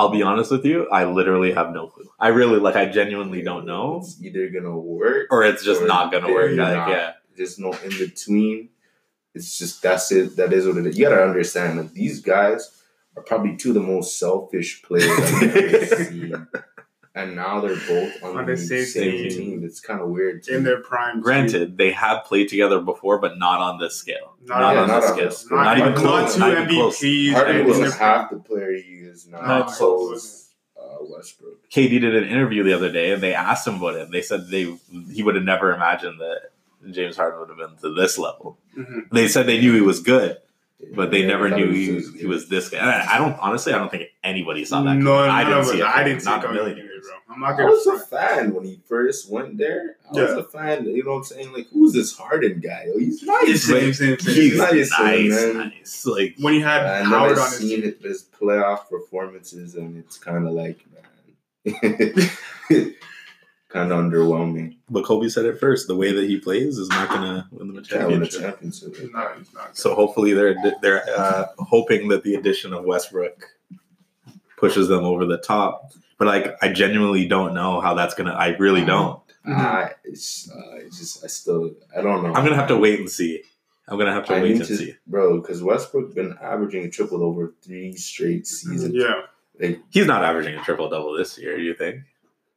[0.02, 0.88] I'll be honest with you.
[0.88, 2.10] I literally have no clue.
[2.18, 2.76] I really like.
[2.76, 6.54] I genuinely don't know, It's either gonna work or it's just Or not gonna work.
[6.56, 6.88] they're Like, not.
[6.90, 8.70] yeah, There's no in between.
[9.34, 10.36] It's just that's it.
[10.36, 10.98] That is what it is.
[10.98, 12.82] You gotta understand that these guys
[13.16, 16.46] are probably two of the most selfish players I've ever seen.
[17.14, 19.30] And now they're both on, On the the same, same team.
[19.30, 19.64] team.
[19.64, 20.48] It's kind of weird.
[20.48, 21.16] In their prime.
[21.16, 21.22] too.
[21.22, 24.34] Granted, they have played together before, but not on this scale.
[24.46, 25.30] Not Not, on on this this scale.
[25.30, 25.58] scale.
[25.58, 26.36] Not, Not, even close.
[26.38, 26.98] Not two Not even close.
[27.02, 27.32] MVPs.
[27.34, 29.40] Harden was in their half the player he is now.
[29.42, 30.10] Not so close.
[30.10, 30.48] was
[30.80, 31.68] uh, Westbrook.
[31.70, 34.10] KD did an interview the other day, and they asked him about it.
[34.10, 34.74] They said they
[35.12, 36.50] he would have never imagined that
[36.92, 38.58] James Harden would have been to this level.
[38.76, 39.10] Mhm.
[39.12, 40.38] They said they knew he was good,
[40.94, 42.78] but they Yeah, never knew it he was was, he was this guy.
[42.78, 44.94] And I I don't honestly, I don't think anybody saw that.
[44.96, 45.30] No, coming.
[45.30, 45.84] I didn't of see it.
[45.86, 47.06] I didn't see not it a million years.
[47.06, 47.34] bro.
[47.34, 49.96] I'm not gonna I was a fan when he first went there.
[50.10, 50.22] I Yeah.
[50.34, 50.84] was a fan.
[50.86, 51.52] You know what I'm saying?
[51.52, 52.86] Like, who's this Harden guy?
[52.94, 53.64] Oh, he's nice.
[53.64, 54.34] Same, same, same.
[54.34, 55.56] He's nice, nice, man.
[55.78, 56.06] nice.
[56.06, 57.88] Like when he had And Howard I've on his seen team.
[57.88, 60.84] it, his playoff performances, and it's kind of like,
[61.64, 62.30] man,
[63.72, 64.76] kind of underwhelming.
[64.90, 65.86] but Kobe said it first.
[65.88, 68.40] The way that he plays is not gonna win the a Can't win a championship.
[68.40, 68.96] championship.
[68.96, 69.76] He's not, he's not.
[69.76, 73.46] So hopefully they're they're uh, hoping that the addition of Westbrook
[74.56, 75.92] pushes them over the top.
[76.18, 78.32] But like, I genuinely don't know how that's gonna.
[78.32, 79.20] I really don't.
[79.44, 82.28] I, it's, uh, it's just, I still, I don't know.
[82.32, 83.42] I'm gonna have to wait and see.
[83.88, 84.94] I'm gonna have to I wait and to, see.
[85.08, 88.94] bro, because Westbrook has been averaging a triple over three straight seasons.
[88.94, 89.22] Yeah,
[89.58, 91.58] Like, He's not averaging a triple double this year.
[91.58, 92.02] You think?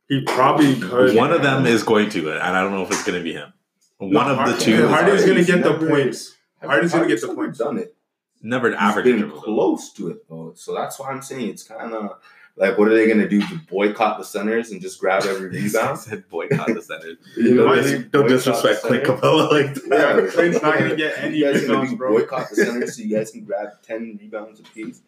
[0.07, 1.15] He probably could.
[1.15, 3.51] One of them is going to, and I don't know if it's gonna be him.
[3.97, 4.73] One of the Harden- two.
[4.85, 6.35] is Harden's gonna get the Never- points.
[6.61, 7.59] Harden's gonna get the points.
[7.59, 7.95] Done it.
[8.41, 10.53] never He's averaging been close to it though.
[10.55, 12.11] So that's why I'm saying it's kind of
[12.57, 13.41] like, what are they gonna do?
[13.41, 15.97] To boycott the centers and just grab every rebound?
[15.99, 17.17] said boycott the Senate.
[17.37, 19.19] You know, Don't- Don't disrespect the Clint center.
[19.21, 20.23] Capela like that.
[20.23, 22.11] Yeah, Clint's not gonna get any You guys gonna rebounds, bro.
[22.11, 25.01] boycott the centers so you guys can grab ten rebounds apiece.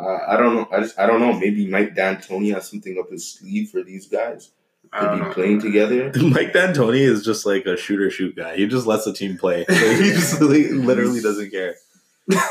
[0.00, 0.68] Uh, I don't know.
[0.72, 1.32] I just I don't know.
[1.38, 4.50] Maybe Mike D'Antoni has something up his sleeve for these guys
[4.98, 5.32] to be know.
[5.32, 6.10] playing together.
[6.22, 8.56] Mike D'Antoni is just like a shooter shoot guy.
[8.56, 9.60] He just lets the team play.
[9.68, 9.74] he
[10.10, 11.76] just li- literally doesn't care.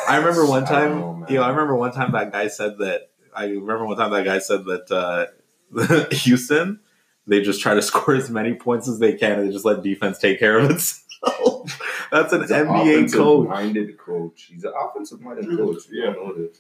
[0.08, 3.10] I remember one time, know, you know, I remember one time that guy said that.
[3.34, 5.28] I remember one time that guy said that uh,
[6.12, 6.80] Houston,
[7.28, 9.84] they just try to score as many points as they can, and they just let
[9.84, 11.80] defense take care of itself.
[12.12, 13.48] That's an He's an NBA coach.
[13.50, 14.50] minded coach.
[14.52, 15.84] He's an offensive minded Mm, coach.
[15.92, 16.60] Yeah, know this.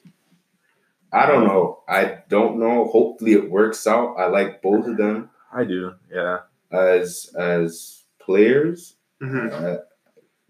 [1.12, 1.80] I don't know.
[1.88, 2.86] I don't know.
[2.86, 4.16] Hopefully it works out.
[4.16, 6.40] I like both of them I do, yeah.
[6.72, 8.96] as as players.
[9.22, 9.52] Mhm.
[9.52, 9.82] Uh,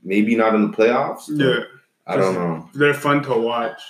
[0.03, 1.25] maybe not in the playoffs.
[1.29, 1.63] Yeah,
[2.05, 2.69] I don't know.
[2.73, 3.81] they're fun to watch.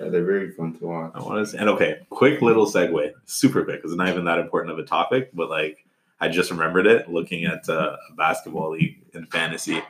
[0.00, 1.12] Yeah, they're very fun to watch.
[1.14, 4.38] I want to, and okay, quick little segue, super quick, because it's not even that
[4.38, 5.86] important of a topic, but like
[6.20, 9.82] I just remembered it looking at uh, a basketball league in fantasy.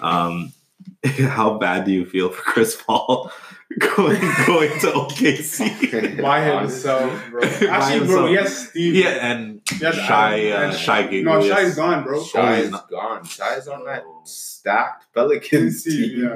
[0.00, 0.52] Um,
[1.04, 3.30] how bad do you feel for Chris Paul
[3.78, 6.20] going going to OKC?
[6.22, 6.90] By Honestly.
[6.90, 7.40] himself, bro.
[7.40, 8.30] By Actually, bro, himself.
[8.30, 8.94] yes, Steve.
[8.94, 11.42] yeah, and Yes, Shy, uh, and- Shy No, Giglio.
[11.54, 12.20] Shy's gone, bro.
[12.20, 13.24] Oh, Shy he's is not- gone.
[13.24, 14.20] Shy's on that Oh.
[14.24, 16.30] stacked Pelicans Team,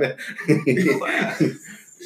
[0.46, 1.58] team.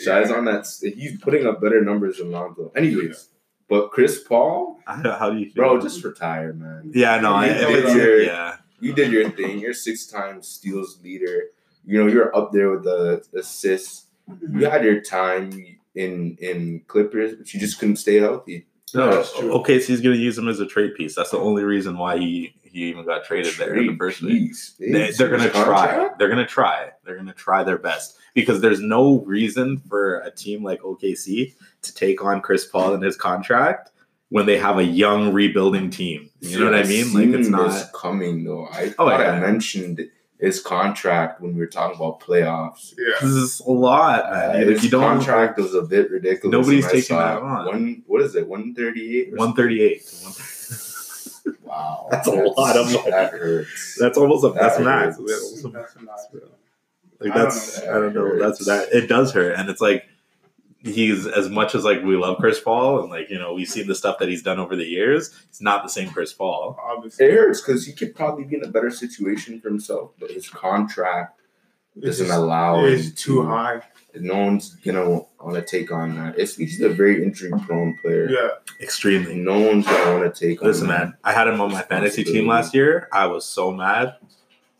[0.04, 0.66] Shy's on that.
[0.80, 2.72] He's putting up better numbers than Lonzo.
[2.74, 3.28] Anyways,
[3.68, 6.90] but Chris Paul, How, how do you feel, bro, just retire, man.
[6.94, 9.60] yeah, no, I, You I did it's- your- yeah, You did your thing.
[9.60, 11.44] You're six times steals leader.
[11.84, 14.06] You know you're up there with the assists.
[14.40, 15.50] You had your time
[15.94, 18.66] in in Clippers, but you just couldn't stay healthy.
[18.94, 19.50] no, That's true.
[19.50, 21.14] OKC's gonna use him as a trade piece.
[21.14, 24.74] That's the only reason why he he even got traded there in the first place.
[24.80, 26.08] They, they're going to try.
[26.18, 26.88] They're going to try.
[27.04, 31.54] They're going to try their best because there's no reason for a team like OKC
[31.82, 33.90] to take on Chris Paul and his contract
[34.30, 36.30] when they have a young rebuilding team.
[36.40, 37.12] You know what I mean?
[37.12, 37.92] Like it's not.
[37.92, 38.64] coming though.
[38.72, 39.32] I Oh, thought yeah.
[39.32, 40.08] I mentioned
[40.42, 42.92] his contract when we were talking about playoffs.
[42.98, 43.14] Yeah.
[43.20, 44.30] This is a lot.
[44.30, 44.50] man.
[44.50, 45.00] Uh, Like, his you don't.
[45.02, 46.52] contract was a bit ridiculous.
[46.52, 47.66] Nobody's taking that on.
[47.66, 48.46] One, what is it?
[48.48, 49.36] One thirty eight.
[49.36, 50.02] One thirty-eight.
[51.62, 53.10] Wow, That's a lot of money.
[53.10, 53.96] That hurts.
[53.98, 55.16] That's almost a that's That max.
[55.16, 55.62] hurts.
[55.62, 56.18] That's not,
[57.20, 57.88] Like I don't that's know.
[57.90, 58.38] I don't know.
[58.38, 58.88] That's that.
[58.92, 60.04] It does hurt, and it's like
[60.84, 63.86] he's as much as like we love Chris Paul, and like you know we've seen
[63.86, 65.30] the stuff that he's done over the years.
[65.48, 66.78] It's not the same Chris Paul.
[66.82, 67.26] obviously.
[67.26, 70.48] It hurts because he could probably be in a better situation for himself, but his
[70.48, 71.40] contract
[71.96, 72.84] It's doesn't just- allow.
[72.84, 73.82] It's him too to- high.
[74.14, 76.38] No one's gonna want to take on that.
[76.38, 78.28] It's he's a very injury prone player.
[78.28, 78.48] Yeah.
[78.78, 79.36] Extremely.
[79.36, 80.68] No one's gonna want to take on.
[80.68, 80.98] Listen, that.
[80.98, 83.08] man, I had him on my fantasy team last year.
[83.10, 84.16] I was so mad.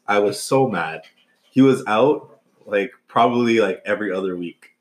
[0.07, 1.03] I was so mad.
[1.51, 4.72] He was out like probably like every other week.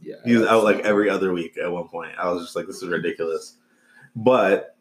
[0.00, 2.12] Yeah, He was out like every other week at one point.
[2.18, 3.56] I was just like, this is ridiculous.
[4.16, 4.76] But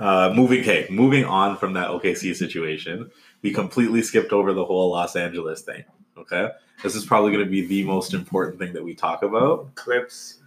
[0.00, 3.10] uh moving okay, moving on from that OKC situation,
[3.42, 5.84] we completely skipped over the whole Los Angeles thing.
[6.18, 6.50] Okay.
[6.82, 9.74] This is probably gonna be the most important thing that we talk about.
[9.74, 10.40] Clips.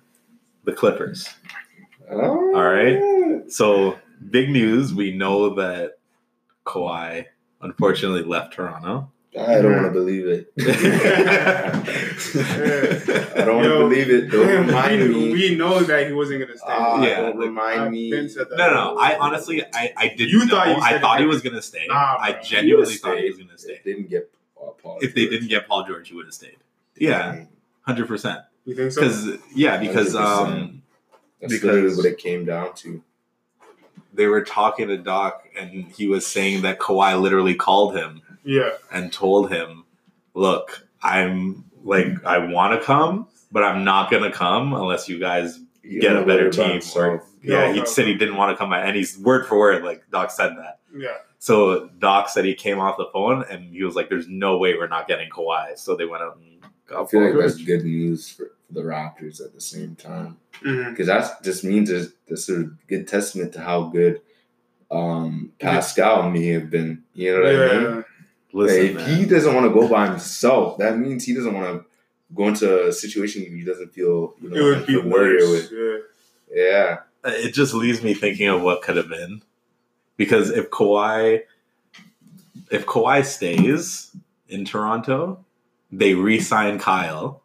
[0.65, 1.29] The Clippers.
[2.09, 2.55] Oh.
[2.55, 3.49] All right.
[3.51, 3.97] So
[4.29, 4.93] big news.
[4.93, 5.99] We know that
[6.65, 7.25] Kawhi
[7.61, 9.11] unfortunately left Toronto.
[9.37, 10.51] I don't want to believe it.
[13.35, 14.31] I don't want to believe it.
[14.31, 15.31] Don't remind we, me.
[15.33, 16.65] we know that he wasn't gonna stay.
[16.67, 18.09] Ah, Yeah, don't remind I've me.
[18.09, 18.57] been said that.
[18.57, 18.97] No, no, no.
[18.99, 20.47] I honestly, I, I didn't You know.
[20.55, 21.85] thought you I said thought he was gonna stay.
[21.87, 23.73] Nah, I genuinely He thought he was gonna stay.
[23.73, 26.57] It didn't get uh, Paul If they didn't get Paul George, he would have stayed.
[26.97, 27.45] Yeah,
[27.81, 28.39] hundred percent.
[28.65, 29.01] You think so?
[29.01, 30.21] Because yeah, because 100%.
[30.21, 30.81] um,
[31.39, 33.03] That's because- literally what it came down to.
[34.13, 38.69] they were talking to Doc, and he was saying that Kawhi literally called him Yeah.
[38.91, 39.83] and told him,
[40.33, 45.59] "Look, I'm like, I want to come, but I'm not gonna come unless you guys
[45.83, 46.95] You get a better team." himself.
[46.97, 47.85] Or, yeah, No, he no.
[47.85, 50.79] said he didn't want to come, and he's word for word like Doc said that.
[50.95, 51.17] Yeah.
[51.41, 54.73] So Doc said he came off the phone and he was like, "There's no way
[54.75, 57.85] we're not getting Kawhi." So they went out and I got feel like that's good
[57.85, 62.49] news for, for the Raptors at the same time because that just means it's, it's
[62.49, 64.21] a good testament to how good
[64.91, 67.03] um, Pascal may have been.
[67.13, 68.05] You know what I mean?
[68.51, 68.59] Yeah.
[68.61, 69.17] Listen, if man.
[69.17, 71.85] he doesn't want to go by himself, that means he doesn't want to
[72.33, 75.69] go into a situation he doesn't feel you know It would be familiar worse.
[75.69, 75.71] with.
[75.71, 75.97] Yeah.
[76.51, 79.43] Yeah, uh, it just leaves me thinking of what could have been,
[80.17, 81.43] because if Kawhi,
[82.71, 84.09] if Kawhi stays
[84.47, 85.45] in Toronto,
[85.91, 87.43] they re-sign Kyle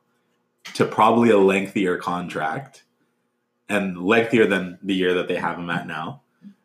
[0.73, 2.85] to probably a lengthier contract,
[3.69, 6.23] and lengthier than the year that they have him at now,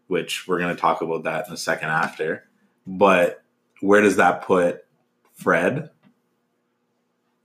[0.08, 2.46] which we're going to talk about that in a second after.
[2.88, 3.44] But
[3.82, 4.86] where does that put
[5.34, 5.90] Fred?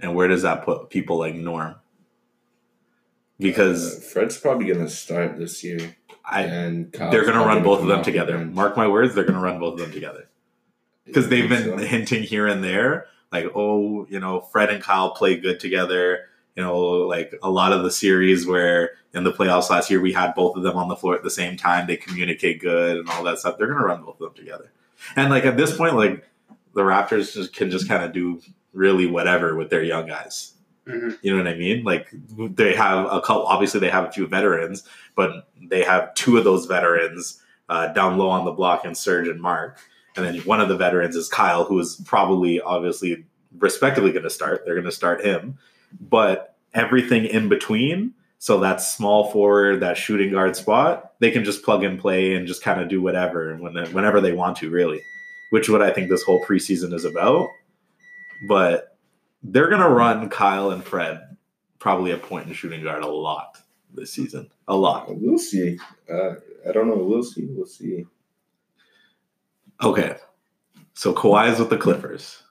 [0.01, 1.77] And where does that put people like Norm?
[3.39, 7.63] Because Uh, Fred's probably gonna start this year, I and Kyle's they're going to run
[7.63, 8.39] both of them together.
[8.39, 10.29] Mark my words, they're going to run both of them together
[11.05, 15.11] because they've been So, hinting here and there, like, oh, you know, Fred and Kyle
[15.11, 16.21] play good together.
[16.57, 20.13] You know, like a lot of the series where in the playoffs last year we
[20.13, 21.87] had both of them on the floor at the same time.
[21.87, 23.59] They communicate good and all that stuff.
[23.59, 24.73] They're going to run both of them together.
[25.17, 26.29] And like at this point, like
[26.75, 28.41] the Raptors just can just kind of do
[28.73, 30.53] really whatever with their young guys.
[30.87, 31.85] hmm You know what I mean?
[31.85, 33.47] Like they have a couple.
[33.47, 34.83] Obviously, they have a few veterans,
[35.15, 39.29] but they have two of those veterans uh, down low on the block in Serge
[39.29, 39.79] and Marc,
[40.17, 43.25] and then one of the veterans is Kyle, who is probably, obviously,
[43.59, 44.63] respectively going to start.
[44.65, 45.59] They're going to start him,
[46.01, 48.15] but everything in between.
[48.45, 52.47] So that small forward, that shooting guard spot, they can just plug and play and
[52.47, 55.01] just kind of do whatever when whenever they want to, really.
[55.49, 57.49] Which is what I think this whole preseason is about.
[58.47, 58.99] But
[59.43, 61.23] they're gonna run Kyle and Fred
[61.79, 63.63] probably a point and shooting guard a lot
[63.95, 64.51] this season.
[64.69, 65.07] A lot.
[65.09, 65.79] We'll see.
[66.13, 66.35] Uh,
[66.69, 66.99] I don't know.
[66.99, 67.47] We'll see.
[67.47, 68.05] We'll see.
[69.83, 70.19] Okay.
[70.93, 72.43] So Kawhi is with the Clippers.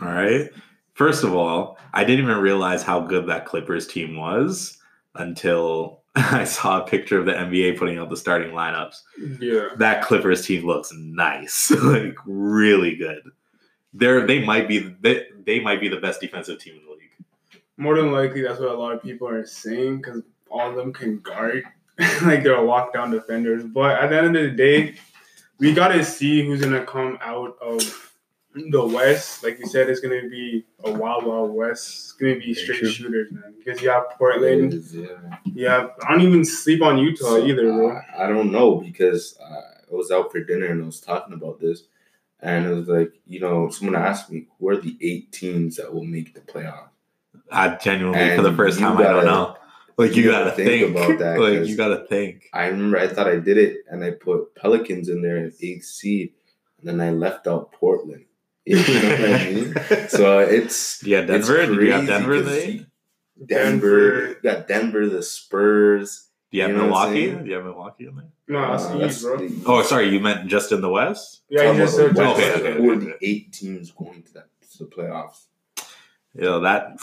[0.00, 0.48] All right.
[0.94, 4.78] First of all, I didn't even realize how good that Clippers team was
[5.14, 8.96] until I saw a picture of the NBA putting out the starting lineups.
[9.40, 9.68] Yeah.
[9.76, 13.22] That Clippers team looks nice, like really good.
[13.92, 17.60] They're they might be they, they might be the best defensive team in the league.
[17.76, 20.92] More than likely, that's what a lot of people are saying because all of them
[20.92, 21.64] can guard.
[22.22, 23.64] like they're walk down defenders.
[23.64, 24.94] But at the end of the day,
[25.58, 28.09] we got to see who's going to come out of
[28.54, 29.42] the West.
[29.44, 31.86] Like you said, it's going to be a wild, wild West.
[31.88, 32.88] It's going to be straight true.
[32.88, 33.54] shooters, man.
[33.58, 34.72] Because you have Portland.
[34.74, 35.06] It is, yeah.
[35.54, 37.90] You have, I don't even sleep on Utah So, either, bro.
[37.90, 41.34] uh, I don't know because uh, I was out for dinner and I was talking
[41.34, 41.84] about this,
[42.40, 45.92] and it was like, you know, someone asked me, "Who are the eight teams that
[45.92, 46.88] will make the playoff?"
[47.52, 49.56] I genuinely for the And first you time I don't know.
[49.96, 52.48] Like you, you gotta, gotta think, think about that, like you gotta think.
[52.54, 55.84] I remember I thought I did it, and I put Pelicans in there at eighth
[55.84, 56.32] seed,
[56.80, 58.24] and then I left out Portland.
[58.90, 60.08] You know what I mean?
[60.08, 61.66] So it's yeah, it's Denver.
[61.66, 62.42] Did you have crazy Denver?
[62.42, 62.86] 'cause
[63.46, 66.28] Denver, you got Denver, the Spurs.
[66.50, 67.26] Do you have You know Milwaukee?
[67.30, 67.44] saying?
[67.44, 68.24] Do you have Milwaukee in there?
[68.48, 69.36] No, that's Uh, the that's East, bro.
[69.38, 71.42] the- Oh, sorry, you meant just in the West?
[71.48, 73.04] Yeah, you just said about the Okay, okay, Who are okay.
[73.06, 75.44] the eight teams going to that to the playoffs?
[76.34, 76.98] You know that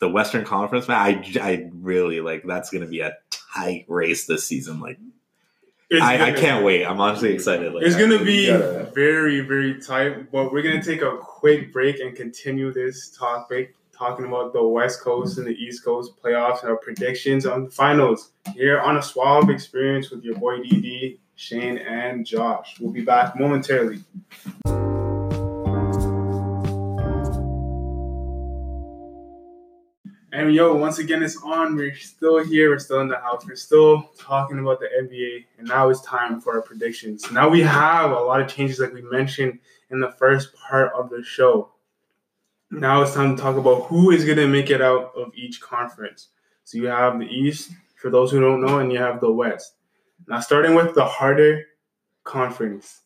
[0.00, 0.96] the Western Conference, man.
[0.98, 4.80] I, I really like that's going to be a tight race this season.
[4.80, 5.19] Like It's
[5.92, 6.84] I, I can't wait.
[6.84, 7.72] I'm honestly excited.
[7.74, 11.98] Like, It's gonna be gotta- very, very tight, but we're gonna take a quick break
[12.00, 16.70] and continue this topic, talking about the West Coast and the East Coast playoffs and
[16.70, 21.78] our predictions on the finals here on a Suave Experience with your boy DD, Shane,
[21.78, 22.76] and Josh.
[22.78, 23.98] We'll be back momentarily.
[30.40, 31.76] And yo, once again, it's on.
[31.76, 32.70] We're still here.
[32.70, 33.44] We're still in the house.
[33.46, 35.44] We're still talking about the NBA.
[35.58, 37.30] And now it's time for our predictions.
[37.30, 39.58] Now we have a lot of changes, like we mentioned
[39.90, 41.72] in the first part of the show.
[42.70, 45.60] Now it's time to talk about who is going to make it out of each
[45.60, 46.28] conference.
[46.64, 49.74] So you have the East, for those who don't know, and you have the West.
[50.26, 51.64] Now, starting with the harder
[52.24, 53.02] conference,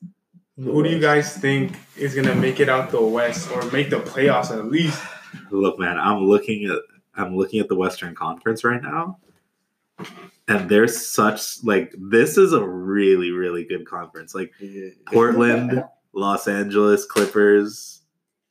[0.56, 3.90] who do you guys think is going to make it out the West or make
[3.90, 5.02] the playoffs at least?
[5.50, 6.78] Look, man, I'm looking at
[7.16, 9.18] I'm looking at the Western Conference right now,
[10.48, 14.34] and there's such like this is a really really good conference.
[14.34, 14.52] Like
[15.06, 18.02] Portland, Los Angeles Clippers.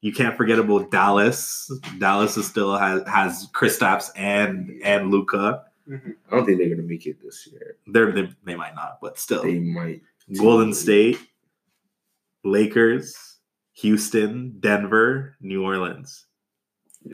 [0.01, 1.71] You can't forget about Dallas.
[1.97, 5.63] Dallas is still has has Kristaps and and Luka.
[5.89, 6.11] Mm-hmm.
[6.29, 7.77] I don't think they're gonna make it this year.
[7.87, 9.43] They're, they they might not, but still.
[9.43, 10.01] They might.
[10.37, 11.19] Golden State,
[12.43, 13.33] Lakers,
[13.73, 16.32] Houston, Denver, New Orleans Yeah.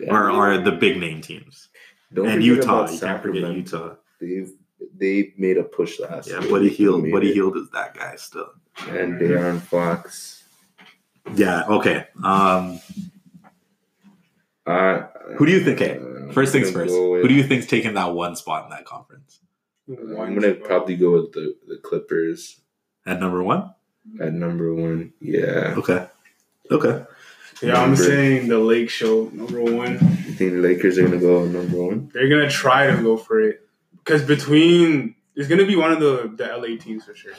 [0.10, 1.70] Are are the big name teams,
[2.14, 2.84] Don't and Utah.
[2.84, 3.96] about You can't forget Utah.
[4.22, 4.52] They've
[4.98, 6.50] they made a push last Yeah, year.
[6.50, 7.12] Buddy Hield.
[7.12, 7.34] Buddy.
[7.34, 8.50] Hield is that guy still.
[8.88, 10.44] and De'Aaron Fox.
[11.36, 11.66] Yeah.
[11.68, 12.06] Okay.
[12.24, 12.80] Um.
[14.66, 15.82] Uh, Who do you think?
[15.82, 16.94] Okay, uh, first things first.
[16.94, 19.40] Who do you think's taking that one spot in that conference?
[19.90, 22.62] I'm gonna probably go with the, the Clippers
[23.08, 23.74] At number one.
[24.22, 25.14] at number one.
[25.20, 26.08] Yeah, Okay.
[26.72, 27.04] Okay.
[27.62, 29.94] Yeah, I'm saying the Lake Show number one.
[29.94, 32.10] you think the Lakers are gonna go number one?
[32.14, 33.68] They're gonna try to go for it
[33.98, 37.34] because between it's gonna be one of the the LA teams for sure.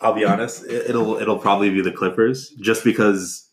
[0.00, 0.64] I'll be honest.
[0.64, 3.48] it- It'll it'll probably be the Clippers, just because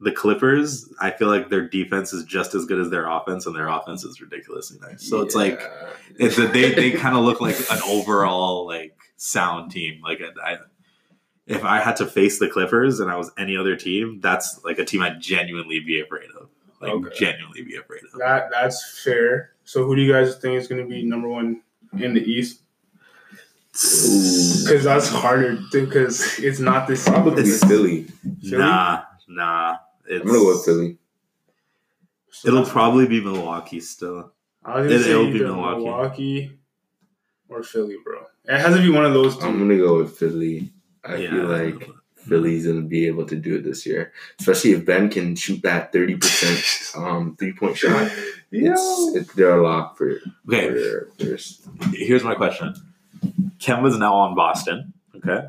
[0.00, 0.88] the Clippers.
[1.00, 4.04] I feel like their defense is just as good as their offense, and their offense
[4.04, 5.08] is ridiculously nice.
[5.08, 5.60] So it's like
[6.18, 10.00] it's a, they they kind of look like an overall like sound team.
[10.02, 10.56] Like I,
[11.52, 14.78] if I had to face the Clippers and I was any other team, that's like
[14.78, 16.48] a team I'd genuinely be afraid of.
[16.80, 17.14] Like Okay.
[17.18, 18.18] genuinely be afraid of.
[18.18, 19.52] That that's fair.
[19.64, 21.62] So who do you guys think is gonna be number one
[21.98, 22.60] in the East?
[23.72, 27.14] Because that's harder because it's not the same.
[27.14, 28.04] probably It's- Philly.
[28.42, 28.58] Philly?
[28.58, 29.76] Nah, nah.
[30.06, 30.98] It's, I'm gonna go with Philly.
[32.30, 34.32] So It'll probably be Milwaukee still.
[34.64, 35.84] I was gonna it- say it'll be Milwaukee.
[35.84, 36.58] Milwaukee.
[37.48, 38.24] or Philly, bro.
[38.46, 39.44] It has to be one of those two.
[39.46, 40.70] I'm gonna go with Philly.
[41.04, 41.30] I yeah.
[41.30, 45.34] feel like Philly's gonna be able to do it this year, especially if Ben can
[45.34, 46.62] shoot that thirty percent
[46.96, 48.10] um three point shot.
[48.50, 51.66] It's, it's they're a lock for Okay, for first.
[51.92, 52.74] here's my question.
[53.58, 54.92] Kemba's now on Boston.
[55.16, 55.48] Okay.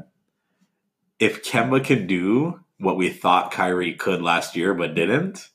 [1.20, 5.50] If Kemba can do what we thought Kyrie could last year but didn't,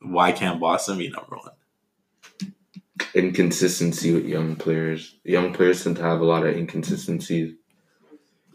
[0.00, 1.52] why can't Boston be number one?
[3.14, 5.16] Inconsistency with young players.
[5.24, 7.54] Young players tend to have a lot of inconsistencies.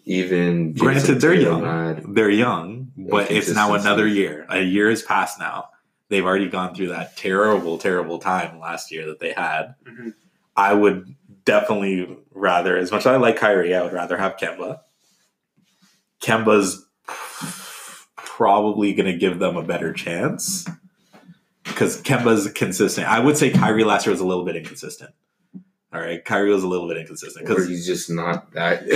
[0.06, 1.64] Even Granted, they're Tatum young.
[1.96, 4.46] had- They're young, but it's now another year.
[4.50, 5.70] A year has passed now.
[6.10, 9.76] They've already gone through that terrible, terrible time last year that they had.
[9.88, 10.14] Mhm.
[10.56, 14.80] I would definitely rather, as much as I like Kyrie, I would rather have Kemba.
[16.22, 16.86] Kemba's
[18.16, 20.66] probably going to give them a better chance
[21.64, 23.08] because Kemba's consistent.
[23.08, 25.12] I would say Kyrie last year was a little bit inconsistent.
[25.94, 28.84] All right, Kyrie was a little bit inconsistent because he's just not that.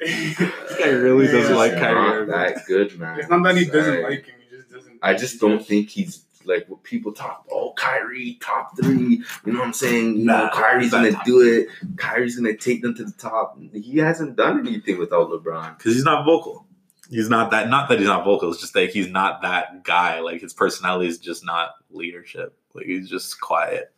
[0.00, 2.26] this guy really doesn't like He's Kyrie.
[2.26, 3.20] not that good, man.
[3.20, 4.02] It's not that he doesn't Sorry.
[4.16, 4.98] like him; he just doesn't.
[5.02, 7.46] I just don't think he's like what people talk.
[7.52, 9.22] Oh, Kyrie, top three.
[9.46, 10.18] You know what I'm saying?
[10.18, 11.68] You know, Nah, Kyrie's gonna do it.
[11.96, 13.58] Kyrie's gonna take them to the top.
[13.72, 15.78] He hasn't done anything without LeBron.
[15.78, 16.66] because he's not vocal.
[17.10, 17.68] He's not that.
[17.68, 18.50] Not that he's not vocal.
[18.50, 20.20] It's just that he's not that guy.
[20.20, 22.56] Like his personality is just not leadership.
[22.74, 23.92] Like he's just quiet.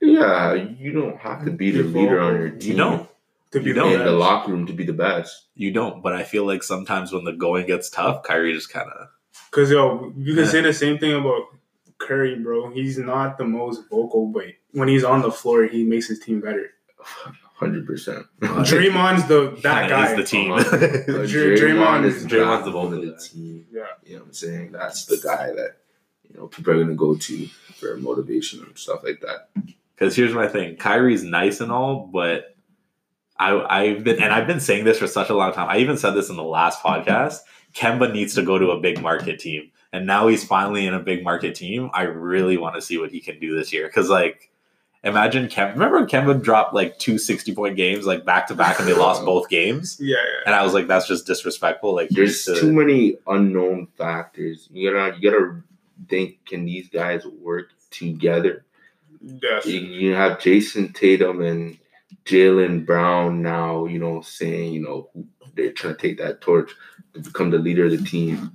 [0.00, 2.70] Yeah, you don't have to be the leader on your team.
[2.72, 3.08] You don't.
[3.52, 3.92] to be you don't.
[3.92, 5.46] in the the locker room to be the best.
[5.54, 6.02] You don't.
[6.02, 9.08] But I feel like sometimes when the going gets tough, Kyrie just kind of.
[9.50, 10.50] Because yo, you can Yeah.
[10.50, 11.42] say the same thing about
[11.98, 12.70] Curry, bro.
[12.70, 16.40] He's not the most vocal, but when he's on the floor, he makes his team
[16.40, 16.70] better.
[17.54, 18.26] Hundred percent.
[18.40, 20.10] Draymond's the that guy.
[20.10, 20.48] is the team.
[20.50, 20.68] Dr-
[21.28, 23.66] Draymond is- Draymond's the backbone of vocal the team.
[23.70, 23.84] Yeah.
[24.04, 24.72] You know what I'm saying?
[24.72, 25.76] That's the guy that
[26.28, 27.48] you know people are gonna go to
[27.82, 29.48] for motivation and stuff like that.
[29.94, 32.56] Because here's my thing: Kyrie's nice and all, but
[33.38, 35.68] I, I've been and I've been saying this for such a long time.
[35.68, 37.38] I even said this in the last podcast.
[37.74, 41.00] Kemba needs to go to a big market team, and now he's finally in a
[41.00, 41.90] big market team.
[41.92, 44.52] I really want to see what he can do this year because, like,
[45.04, 45.72] Imagine Kemba.
[45.72, 48.94] Remember when Kemba dropped like two 60 point games like back to back and they
[48.94, 49.26] lost uh-huh.
[49.26, 49.96] both games?
[50.00, 51.94] Yeah, yeah, And I was like, that's just disrespectful.
[51.94, 54.68] Like, There's here's too many unknown factors.
[54.70, 55.62] You gotta you gotta
[56.08, 58.64] think can these guys work together?
[59.20, 59.66] Yes.
[59.66, 61.78] You, you have Jayson Tatum and
[62.24, 65.10] Jaylen Brown now, you know, saying, you know,
[65.54, 66.72] they're trying to take that torch
[67.14, 68.34] to become the leader of the team.
[68.34, 68.52] You know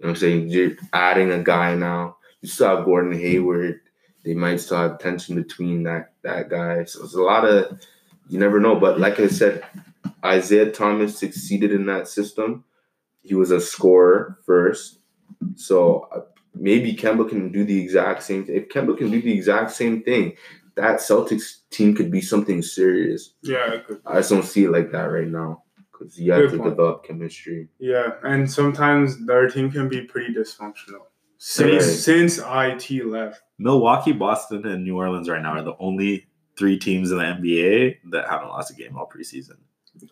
[0.00, 0.48] what I'm saying?
[0.48, 2.16] You're adding a guy now.
[2.40, 3.80] You still have Gordon Hayward.
[4.24, 6.84] They might still have tension between that that guy.
[6.84, 7.80] So it's a lot of
[8.28, 8.76] you never know.
[8.76, 9.64] But like I said,
[10.24, 12.64] Isaiah Thomas succeeded in that system.
[13.22, 14.98] He was a scorer first.
[15.56, 18.56] So maybe Kemba can do the exact same thing.
[18.56, 20.34] If Kemba can do the exact same thing,
[20.76, 23.34] that Celtics team could be something serious.
[23.42, 26.56] Yeah, I just don't see it like that right now because you have Good to
[26.58, 26.70] point.
[26.70, 27.68] develop chemistry.
[27.78, 31.06] yeah, and sometimes their team can be pretty dysfunctional.
[31.38, 31.80] Since Right.
[31.82, 36.26] since it left, Milwaukee, Boston, and New Orleans right now are the only
[36.58, 39.56] three teams in the NBA that haven't lost a game all preseason.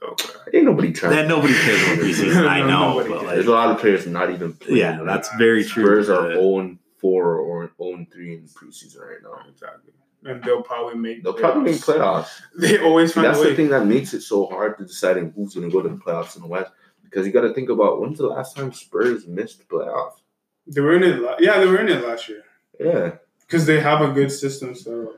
[0.03, 0.24] Okay.
[0.55, 1.14] Ain't nobody trying.
[1.14, 2.49] Then nobody cares about preseason.
[2.49, 3.33] I know, Nobody but cares.
[3.35, 4.76] There's a lot of players not even playing.
[4.79, 5.85] yeah, that's very true.
[5.85, 9.41] Spurs are but- 0 4 or 0 3 in preseason right now.
[9.49, 9.93] Exactly,
[10.24, 11.22] and they'll probably make.
[11.22, 12.29] They'll probably make playoffs.
[12.59, 13.51] They always find That's a way.
[13.51, 15.97] the thing that makes it so hard to deciding who's going to go to the
[15.97, 16.72] playoffs in the West.
[17.05, 20.20] Because you got to think about when's the last time Spurs missed playoffs?
[20.66, 21.20] They were in it.
[21.22, 22.43] la- Yeah, they were in it last year
[22.79, 23.12] Yeah.
[23.41, 24.74] because they have a good system.
[24.74, 25.14] So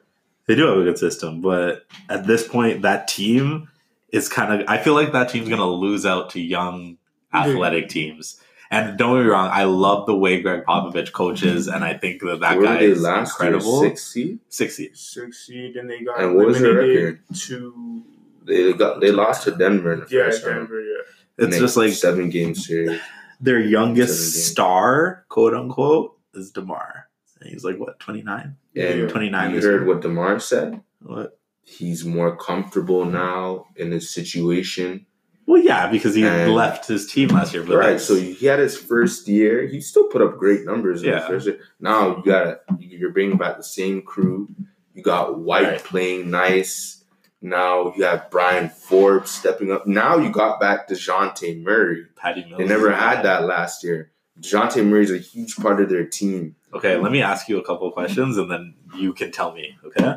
[0.47, 3.69] They do have a good system, but at this point, that team
[4.13, 4.69] is kind of.
[4.69, 6.99] I feel like that team's going to lose out to young,
[7.33, 8.41] athletic teams.
[8.73, 12.21] And don't get me wrong, I love the way Gregg Popovich coaches, and I think
[12.23, 13.81] that that Where guy is last incredible.
[13.83, 13.91] year?
[13.91, 14.39] Six seed?
[14.49, 15.01] Six years.
[15.01, 17.21] six seed, and they got And what was their record?
[17.47, 18.03] to
[18.45, 20.69] They got they lost to Denver in the yeah first round.
[20.71, 23.01] Yeah, It's just like seven game series.
[23.41, 27.09] their youngest star, quote unquote, is Demar.
[27.41, 28.55] And he's like what twenty nine.
[28.77, 29.07] And Yeah.
[29.09, 29.85] 29 you heard year.
[29.85, 30.81] what Demar said.
[31.03, 31.37] What?
[31.71, 35.07] He's more comfortable now in his situation.
[35.47, 37.63] Well, yeah, because he And- left his team last year.
[37.63, 37.85] But right.
[37.87, 39.67] that's- So he had his first year.
[39.67, 41.03] He still put up great numbers.
[41.03, 41.19] Yeah.
[41.21, 41.59] his first year.
[41.81, 44.49] Now you got you're bringing back the same crew.
[44.95, 45.85] You got White Right.
[45.85, 47.05] playing nice.
[47.43, 49.87] Now you have Bryn Forbes stepping up.
[49.87, 52.05] Now you got back Dejounte Murray.
[52.17, 52.59] Patty Mills.
[52.59, 54.11] They never had that last year.
[54.41, 56.55] Dejounte Murray is a huge part of their team.
[56.75, 59.77] Okay, let me ask you a couple of questions, and then you can tell me.
[59.87, 60.15] Okay,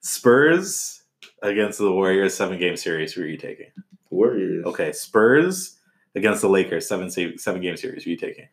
[0.00, 1.02] Spurs
[1.42, 3.12] against the Warriors seven game series.
[3.12, 3.70] Who are you taking?
[4.10, 4.64] Warriors.
[4.66, 5.78] Okay, Spurs
[6.14, 8.04] against the Lakers seven seven game series.
[8.04, 8.48] Who are you taking?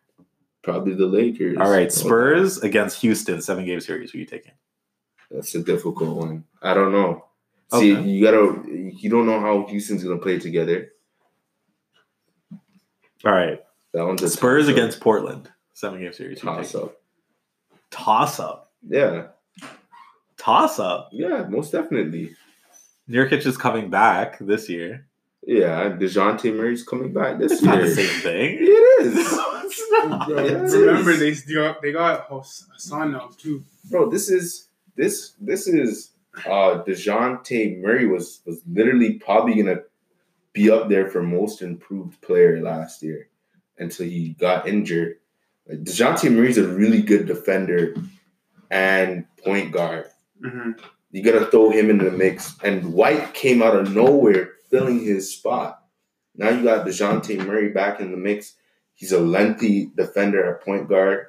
[0.64, 1.58] Probably the Lakers.
[1.60, 4.12] All right, Spurs against Houston seven game series.
[4.12, 4.54] Who are you taking?
[5.32, 6.44] That's a difficult one.
[6.62, 7.26] I don't know.
[7.74, 8.08] See, Okay.
[8.10, 8.64] you gotta.
[8.70, 10.92] You don't know how Houston's gonna play together.
[13.24, 13.60] All right,
[13.94, 16.42] That one's Spurs against Portland seven game series.
[16.42, 17.02] Who are you toss up.
[17.90, 18.72] Toss up.
[18.88, 19.28] Yeah,
[20.46, 21.10] Toss up.
[21.12, 22.36] yeah, most definitely.
[23.10, 25.08] Nurkic is coming back this year.
[25.48, 27.72] Yeah, Dejounte Murray's coming back this It's year.
[27.76, 28.58] not the same thing.
[28.62, 30.28] It is, it's not.
[30.28, 30.76] Bro, It it is.
[30.76, 33.64] remember they got they got Hassan now too.
[33.90, 34.10] bro.
[34.10, 36.12] This is this this is
[36.46, 39.82] uh Dejounte Murray was was literally probably gonna
[40.54, 43.28] be up there for most improved player last year
[43.80, 45.16] until he got injured.
[45.68, 47.96] Like Dejounte Murray's a really good defender
[48.72, 50.06] and point guard.
[50.44, 50.72] Hmm
[51.12, 52.56] You gotta throw him in the mix.
[52.64, 55.82] And White came out of nowhere, filling his spot.
[56.36, 58.56] Now you got Dejounte Murray back in the mix.
[58.94, 61.28] He's a lengthy defender at point guard.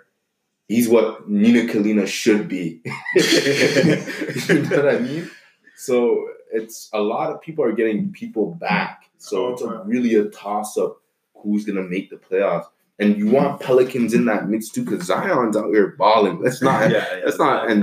[0.68, 2.80] He's what Nina Kalina should be.
[3.14, 5.30] you know what I mean?
[5.76, 9.04] So it's a lot of people are getting people back.
[9.18, 11.00] So it's a, really a toss up
[11.34, 12.66] who's gonna make the playoffs.
[12.98, 16.40] And you want Pelicans in that mix too, because Zion's out here balling.
[16.40, 16.90] Let's not
[17.24, 17.82] that's not- and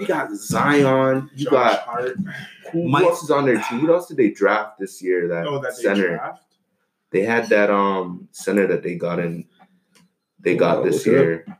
[0.00, 1.30] you got Zion.
[1.34, 2.16] You Josh got Hart.
[2.72, 3.80] who, My- who else is on their team?
[3.80, 5.28] Who else did they draft this year?
[5.28, 6.08] That, Oh, that they center.
[6.16, 6.42] draft.
[7.10, 9.44] They had that um center that they got in.
[10.40, 11.22] They got Wow, this look up.
[11.22, 11.58] year.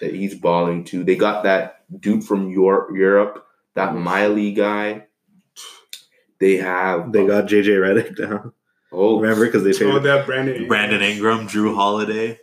[0.00, 1.04] That he's balling too.
[1.04, 2.90] They got that dude from Europe.
[2.94, 3.46] Europe.
[3.74, 5.06] That Miley guy.
[6.38, 7.12] They have.
[7.12, 8.52] They got JJ Redick now.
[8.92, 10.66] Oh, Remember because they Oh, paid that Brandon.
[10.68, 12.38] Brandon Ingram, Jrue Holiday.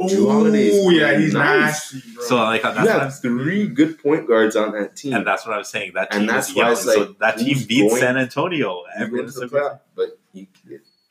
[0.00, 1.92] And, Jrue Holiday is oh yeah, he's nice.
[1.94, 2.24] nasty, bro.
[2.24, 5.12] So like that's you what I'm, have three good point guards on that team.
[5.14, 5.92] and that's what I'm saying.
[5.94, 6.72] That And team that's is why young.
[6.72, 8.68] it's so that team who's beats going- San Antonio.
[8.70, 10.46] You Everyone win the is playoff, but you,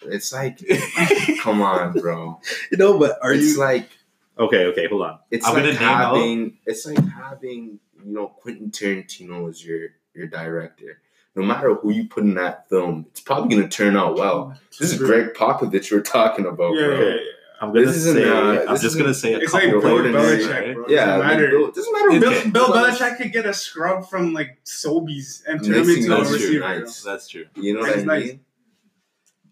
[0.04, 0.60] it's like,
[1.42, 2.40] come on, bro.
[2.72, 3.90] you know, but are it's you like
[4.38, 4.66] okay?
[4.68, 5.20] Okay, hold on.
[5.30, 9.64] it's I'm like gonna name out- having it's like having you know Quentin Tarantino as
[9.66, 11.02] your your director.
[11.36, 14.58] No matter who you put in that film, it's probably gonna turn out well.
[14.80, 17.00] This is Gregg Popovich we're talking about, Yeah, bro.
[17.02, 17.20] yeah, yeah.
[17.62, 18.30] I'm gonna This say.
[18.30, 20.46] uh, I'm just gonna say a It's couple like Bill players.
[20.48, 20.76] Belichick, right?
[20.76, 20.86] bro.
[20.88, 21.50] Yeah, Doesn't like, matter.
[21.50, 22.10] Bill- doesn't matter.
[22.10, 25.72] Bill- Bill, Bill, Bill Bill Belichick could get a scrub from like Sobeys and turn
[25.74, 27.04] Nice him into a thing, that's true, nice.
[27.04, 27.46] That's true.
[27.56, 28.26] You know what I nice.
[28.28, 28.40] mean?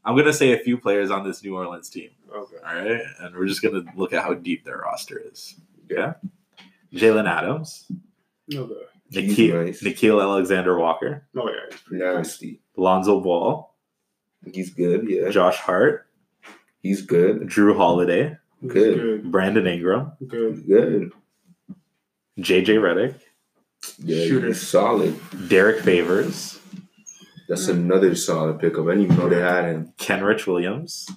[0.05, 2.11] I'm gonna say a few players on this New Orleans team.
[2.33, 2.55] Okay.
[2.65, 5.55] All right, and we're just gonna look at how deep their roster is.
[5.89, 6.13] Yeah,
[6.93, 7.91] Jalen Adams,
[8.53, 8.73] Okay.
[9.09, 9.81] He's Nickeil, nice.
[9.83, 11.55] Nickeil Alexander Walker, Oh yeah.
[11.69, 12.15] It's pretty good.
[12.17, 12.61] Nasty.
[12.77, 13.73] Lonzo Ball,
[14.53, 15.09] He's good.
[15.09, 16.06] Yeah, Josh Hart,
[16.87, 17.41] he's good.
[17.43, 18.95] Jrue Holiday, Good.
[18.99, 19.31] Good.
[19.31, 20.65] Brandon Ingram, Good.
[20.67, 21.11] Good.
[22.39, 23.15] JJ Redick,
[23.99, 24.47] Yeah, Shooter.
[24.47, 25.19] he's solid.
[25.49, 26.59] Derrick Favors,
[27.47, 28.85] That's another solid pickup.
[28.87, 29.93] I didn't even know they had him.
[29.97, 31.09] Kenrich Williams,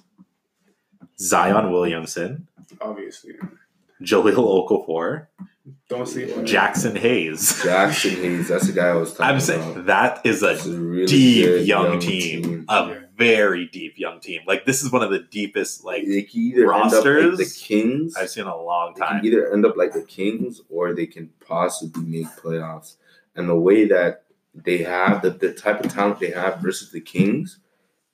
[1.19, 2.47] Zion Williamson,
[2.79, 3.33] Obviously.
[4.01, 4.33] Jahlil
[4.67, 5.27] Okafor,
[5.89, 7.53] Don't sleep on Jaxson Hayes.
[7.63, 8.47] Jaxson Hayes.
[8.47, 9.43] That's the guy I was talking I'm about.
[9.43, 12.65] saying that is a a really deep good young, team.
[12.69, 13.00] A Yeah.
[13.21, 14.41] Very deep young team.
[14.47, 17.37] Like this is one of the deepest like they can either end up like rosters
[17.37, 18.15] the Kings.
[18.17, 19.25] I've seen in a long They can time.
[19.25, 22.95] either end up like the Kings or they can possibly make playoffs.
[23.35, 27.01] And the way that they have the, the type of talent they have versus the
[27.01, 27.59] Kings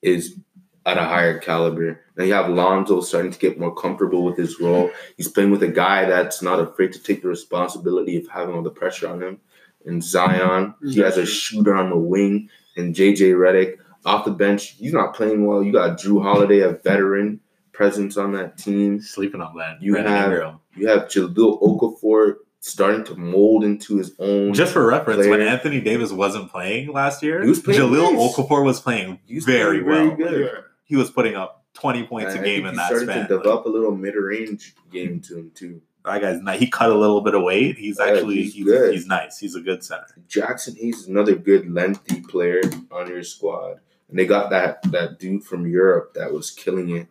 [0.01, 0.37] is
[0.85, 1.99] at a higher caliber.
[2.15, 4.89] Now you have Lonzo starting to get more comfortable with his role.
[5.17, 8.61] He's playing with a guy that's not afraid to take the responsibility of having all
[8.61, 9.39] the pressure on him.
[9.85, 13.77] And Zion, he has a shooter on the wing, and JJ Redick
[14.07, 14.75] off the bench.
[14.79, 15.61] He's not playing well.
[15.61, 17.39] You got Jrue Holiday, a veteran
[17.73, 19.01] presence on that team.
[19.01, 19.81] Sleeping on that.
[19.81, 20.59] You have-.
[20.75, 24.53] You have Jahlil Okafor starting to mold into his own.
[24.53, 25.41] Just for reference, when.
[25.41, 28.35] Anthony Davis wasn't playing last year, He was playing Jahlil nice.
[28.35, 30.17] Okafor was playing He's very, playing well.
[30.17, 30.51] good.
[30.83, 33.27] He was putting up 20 points And a game in that starting span.
[33.27, 35.81] to Like, develop a little mid-range game to him too.
[36.05, 36.59] that guy's nice.
[36.59, 37.77] He cut a little bit of weight.
[37.77, 39.37] He's Yeah, actually he's he's, he's nice.
[39.37, 40.05] He's a good center.
[40.29, 43.79] Jaxson Hayes is another good lengthy player on your squad,
[44.09, 47.07] and they got that that dude from Europe that was killing it.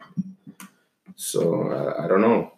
[1.17, 2.53] So uh, I don't know.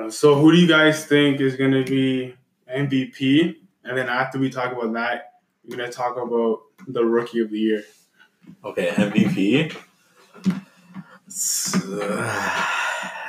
[0.00, 2.34] Uh, So who do you guys think is gonna be
[2.68, 3.56] MVP?
[3.84, 5.32] And then after we talk about that,
[5.64, 7.84] we're gonna talk about the rookie of the year.
[8.64, 9.74] Okay, MVP.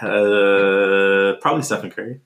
[0.01, 2.21] Uh, probably Stephen Curry.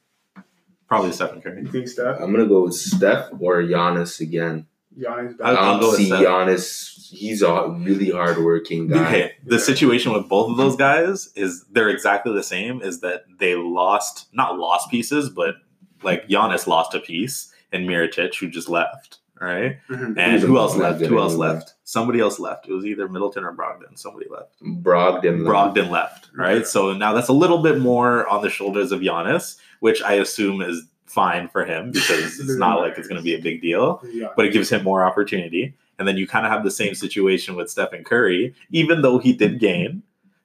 [0.88, 1.62] Probably Stephen Curry.
[1.62, 2.20] You think Steph?
[2.20, 4.66] I'm gonna go with Steph or Giannis again.
[4.98, 5.58] Giannis I'll- I back.
[5.60, 6.22] I'll don't go see Steph.
[6.22, 7.10] Giannis.
[7.12, 9.06] He's a really hardworking guy.
[9.08, 9.62] Okay, the Yeah.
[9.62, 12.82] situation with both of those guys is they're exactly the same.
[12.82, 15.56] Is that they lost not lost pieces, but
[16.04, 19.20] like Giannis lost a piece and Mirotic who just left.
[19.42, 20.18] All right, Mhm.
[20.18, 21.00] and who else left?
[21.00, 21.48] Who else anymore.
[21.54, 21.74] left?
[21.86, 22.68] Somebody else left.
[22.68, 23.98] It was either Middleton or Brogdon.
[23.98, 24.62] Somebody left.
[24.62, 25.44] Brogdon.
[25.46, 26.58] Brogdon left, right?
[26.58, 26.64] Yeah.
[26.66, 30.62] So now that's a little bit more on the shoulders of Giannis, which I assume
[30.62, 34.02] is fine for him because it's not like it's going to be a big deal,
[34.12, 34.28] Yeah.
[34.36, 35.74] but it gives him more opportunity.
[35.98, 39.34] And then you kind of have the same situation with Stephen Curry, even though he
[39.34, 40.02] did gain,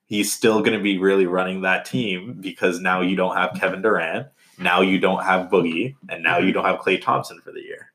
[0.06, 3.82] he's still going to be really running that team because now you don't have Kevin
[3.82, 4.26] Durant,
[4.58, 7.92] now you don't have Boogie, and now you don't have Klay Thompson for the year,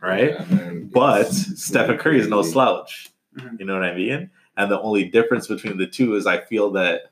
[0.00, 0.30] right?
[0.50, 0.72] Yeah.
[0.90, 3.10] But Stephen Curry is no slouch.
[3.36, 3.60] Mhm.
[3.60, 4.30] You know what I mean?
[4.56, 7.10] And the only difference between the two is I feel that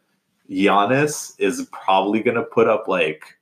[0.51, 3.36] Giannis is probably going to put up like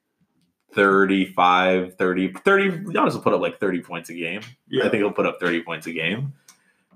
[0.75, 2.71] 35, 30, 30.
[2.71, 4.43] Giannis will put up like 30 points a game.
[4.69, 4.85] Yeah.
[4.85, 6.33] I think he'll put up 30 points a game.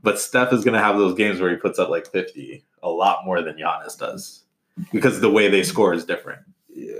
[0.02, 2.88] But Steph is going to have those games where he puts up like 50, a
[2.88, 4.44] lot more than Giannis does
[4.92, 6.42] because the way they score is different.
[6.68, 6.94] Yeah.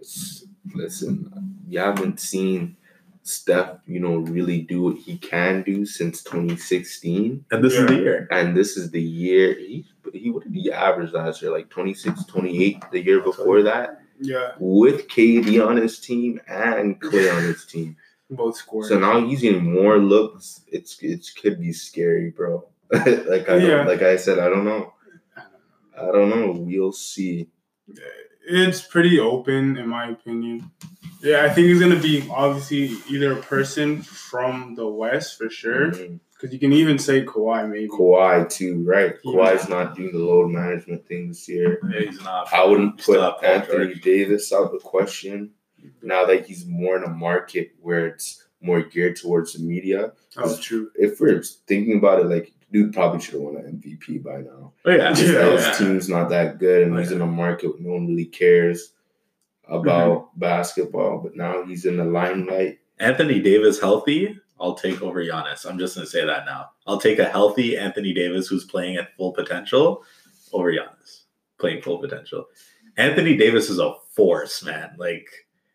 [0.00, 0.44] it's-
[0.74, 2.76] Listen, you haven't seen
[3.22, 7.44] Steph, you know, really do what he can do since 2016.
[7.50, 8.28] And this is the year.
[8.30, 11.50] And this is the year he, he what did he average last year?
[11.52, 14.52] Like 26, 28 the year before that Yeah.
[14.58, 17.96] with KD on his team and Klay on his team.
[18.30, 18.86] Both scored.
[18.86, 20.62] So now he's getting more looks.
[20.66, 22.66] It's it could be scary, bro.
[22.92, 23.84] like I Yeah.
[23.86, 24.92] like I said, I don't know.
[25.36, 26.52] I don't know.
[26.52, 27.48] We'll see.
[28.48, 30.70] It's pretty open, in my opinion.
[31.22, 35.90] Yeah, I think he's gonna be obviously either a person from the West for sure,
[35.92, 36.20] Mhm.
[36.38, 37.88] Because you can even say Kawhi maybe.
[37.88, 39.14] Kawhi too, right?
[39.24, 39.32] Yeah.
[39.32, 41.80] Kawhi's not doing the load management thing this year.
[41.98, 42.52] He's not.
[42.52, 44.02] I wouldn't put Anthony George.
[44.02, 45.50] Davis out of the question
[46.02, 50.12] now that he's more in a market where it's more geared towards the media.
[50.34, 50.90] That's true.
[50.96, 54.72] If we're thinking about it, like dude probably should have won an MVP by now.
[54.84, 55.12] Oh, yeah.
[55.12, 55.50] Just Yeah.
[55.56, 58.92] his team's not that good, and he's in a market where no one really cares
[59.68, 60.40] about Mm-hmm.
[60.40, 61.18] basketball.
[61.18, 62.78] But now he's in the limelight.
[62.98, 65.66] Anthony Davis healthy, I'll take over Giannis.
[65.68, 66.70] I'm just gonna say that now.
[66.86, 70.04] I'll take a healthy Anthony Davis who's playing at full potential
[70.52, 71.22] over Giannis
[71.58, 72.44] playing full potential.
[72.98, 74.90] Anthony Davis is a force, man.
[74.98, 75.26] Like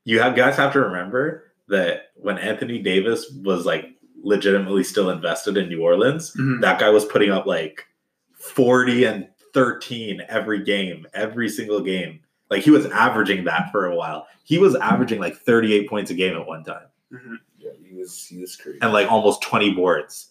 [0.05, 3.85] you have guys have to remember that when Anthony Davis was like
[4.23, 6.61] legitimately still invested in New Orleans, Mhm.
[6.61, 7.85] that guy was putting up like
[8.33, 12.19] 40 and 13 every game, every single game.
[12.49, 14.27] Like he was averaging that for a while.
[14.43, 17.37] He was averaging like 38 points a game at one time Mhm.
[17.91, 18.79] Yeah, he was he was crazy.
[18.81, 20.27] and like almost 20 boards.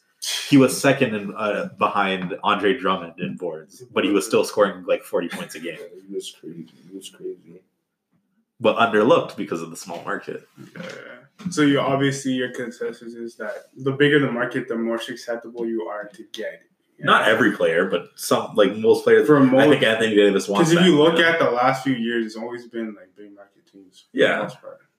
[0.51, 4.85] He was second in, uh, behind Andre Drummond in boards, but he was still scoring
[4.87, 6.69] like 40 points a game, Yeah, he was crazy.
[6.91, 7.63] He was crazy.
[8.61, 10.47] but underlooked because of the small market.
[10.77, 10.83] Yeah.
[11.51, 15.85] So you obviously your consensus is that the bigger the market, the more susceptible you
[15.85, 16.63] are to get.
[17.03, 19.27] Not every player, but some like most players.
[19.27, 20.69] For most, I think Anthony Davis wants.
[20.69, 21.25] because if that, you look know?
[21.25, 24.01] at the last few years, it's always been like big market teams.
[24.01, 24.51] for the Yeah.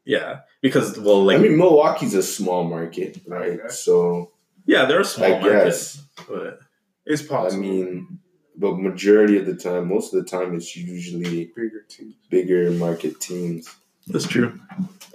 [0.05, 0.23] Most part.
[0.33, 3.59] yeah, because well, like I mean, Milwaukee's a small market, right?
[3.59, 3.67] Okay.
[3.69, 4.31] So
[4.65, 6.01] yeah, they're a small I market, guess.
[6.27, 6.59] but
[7.05, 7.63] It's possible.
[7.63, 8.19] I mean,
[8.57, 12.15] but majority of the time, most of the time, it's usually bigger teams.
[12.29, 13.69] bigger market teams.
[14.07, 14.59] that's true.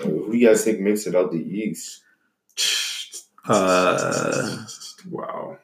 [0.01, 2.03] Uh, who do you guys think makes it out the East?
[3.49, 4.65] Uh,
[5.11, 5.57] wow.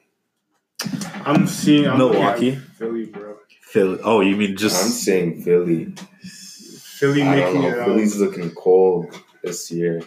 [1.25, 2.55] I'm seeing I'm Milwaukee?
[2.55, 3.37] Philly, bro.
[3.61, 3.99] Philly.
[4.03, 4.81] Oh, you mean just?
[4.81, 5.93] I'm just saying Philly.
[7.03, 7.67] Philly I don't know.
[7.67, 7.85] it out.
[7.85, 10.01] Philly's looking cold this year.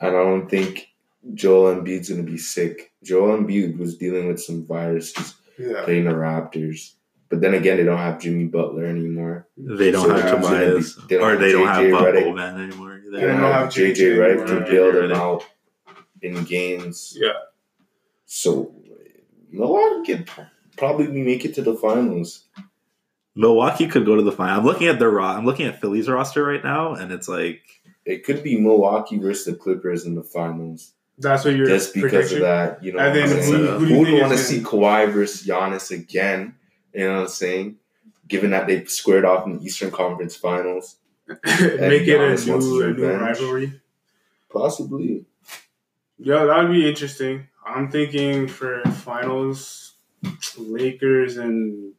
[0.00, 0.88] And I don't think
[1.34, 2.92] Joel Embiid's going to be sick.
[3.04, 5.84] Joel Embiid was dealing with some viruses Yeah.
[5.84, 6.94] playing the Raptors.
[7.28, 9.46] But then again, they don't have Jimmy Butler anymore.
[9.56, 11.76] they don't So have it's gonna Tobias, be- they don't or have they don't have
[11.84, 12.24] JJ Bob Redick.
[12.24, 14.68] Bowman anymore They They don't don't have have JJ JJ Redick to anymore.
[14.70, 15.44] bail them out
[16.22, 17.16] in games.
[17.20, 17.32] Yeah.
[18.26, 18.74] So
[19.52, 20.30] Milwaukee could
[20.76, 22.46] probably make it to the finals.
[23.34, 24.58] Milwaukee could go to the final.
[24.58, 27.60] I'm looking at their ro- I'm looking at Philly's roster right now, and it's like
[28.04, 30.92] It could be Milwaukee versus the Clippers in the finals.
[31.18, 32.36] That's what you're just because prediction?
[32.38, 32.82] of that.
[32.84, 34.60] You know, And I'm then who- who, who who do you would want to see
[34.60, 36.54] gonna- Kawhi versus Giannis again?
[36.94, 37.76] You know what I'm saying?
[38.26, 40.96] Given that they squared off in the Eastern Conference Finals,
[41.28, 43.80] make it Giannis a wants new, his a new rivalry?
[44.52, 45.24] possibly.
[46.18, 47.46] Yeah, that would be interesting.
[47.64, 49.94] I'm thinking for finals,
[50.58, 51.92] Lakers and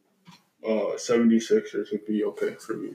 [0.64, 2.94] uh, 76ers would be okay for me.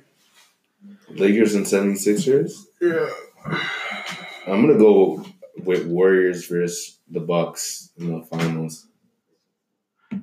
[1.09, 2.65] Lakers and 76ers.
[2.81, 3.09] Yeah.
[4.45, 5.25] I'm gonna go
[5.63, 8.87] with Warriors versus the Bucks in the finals.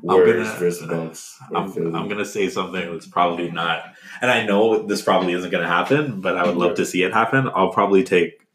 [0.01, 1.39] Warriors gonna- versus Bucks.
[1.55, 5.67] I'm, I'm gonna say something that's probably not, and I know this probably isn't gonna
[5.69, 7.51] happen, but I would love to see it happen.
[7.55, 8.47] I'll probably take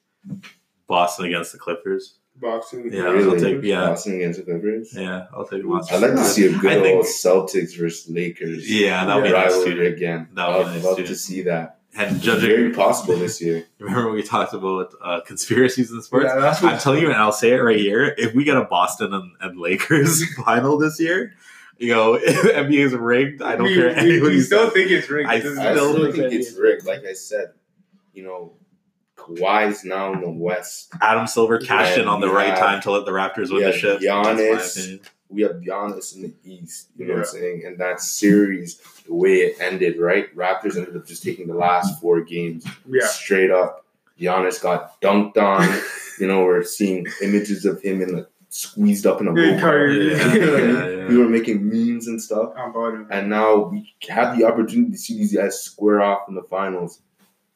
[0.87, 2.18] Boston against the Clippers.
[2.39, 2.91] Boxing.
[2.93, 3.87] Yeah, I'll take- yeah.
[3.87, 4.93] Boston against the Clippers.
[4.95, 5.95] Yeah, I'll take Boston.
[6.03, 9.23] I'd like to see a good I think- old Celtics versus Lakers Yeah, that would
[9.23, 9.35] be Yeah.
[9.43, 9.95] nice rivalry too.
[9.95, 10.27] again.
[10.35, 11.05] That would be I'd nice love too.
[11.07, 11.75] to see that.
[11.97, 13.65] And Very judging, possible this year.
[13.79, 16.25] remember when we talked about uh, conspiracies in sports?
[16.27, 18.55] Yeah, that's I'm what telling you, and I'll say it right here: if we get
[18.57, 21.33] a Boston and, and Lakers final this year,
[21.79, 23.41] you know, if NBA is rigged.
[23.41, 23.87] I don't we, care.
[23.87, 24.73] We, anybody we still says.
[24.73, 25.29] think it's rigged.
[25.29, 26.85] I It I Still still think think it's rigged.
[26.85, 27.53] Like I said,
[28.13, 28.53] you know,
[29.19, 30.91] Kawhi's now in the West.
[31.01, 32.55] Adam Silver cashed in on the right Yeah.
[32.59, 33.99] time to let the Raptors win the ship.
[33.99, 34.23] Giannis.
[34.37, 34.99] That's my opinion.
[35.31, 36.89] We have Giannis in the East.
[36.97, 37.63] You know what I'm saying?
[37.65, 40.35] And that series, the way it ended, right?
[40.35, 43.05] Raptors ended up just taking the last four games yeah.
[43.05, 43.85] straight up.
[44.19, 45.67] Giannis got dunked on.
[46.19, 49.61] you know, we're seeing images of him in the squeezed up in a Yeah, boat.
[49.61, 50.11] Kyrie.
[50.15, 50.75] Yeah, You know what I mean?
[50.75, 51.07] yeah, yeah.
[51.09, 52.51] We were making memes and stuff.
[52.57, 53.07] I'm about it.
[53.11, 57.01] and now we have the opportunity to see these guys square off in the finals.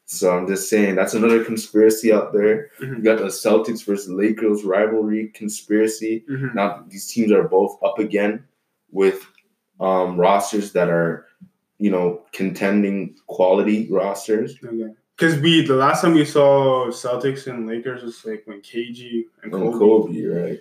[0.06, 2.70] So I'm just saying that's another conspiracy out there.
[2.80, 2.98] Mhm.
[2.98, 6.24] You got the Celtics versus Lakers rivalry conspiracy.
[6.30, 6.54] Mhm.
[6.54, 8.44] Now these teams are both up again
[8.90, 9.26] with
[9.80, 11.26] um, rosters that are,
[11.78, 14.56] you know, contending quality rosters.
[14.62, 14.92] Okay.
[15.16, 19.52] Because we the last time we saw Celtics and Lakers was like when KG and
[19.54, 19.78] And Kobe.
[19.78, 20.60] Kobe, right?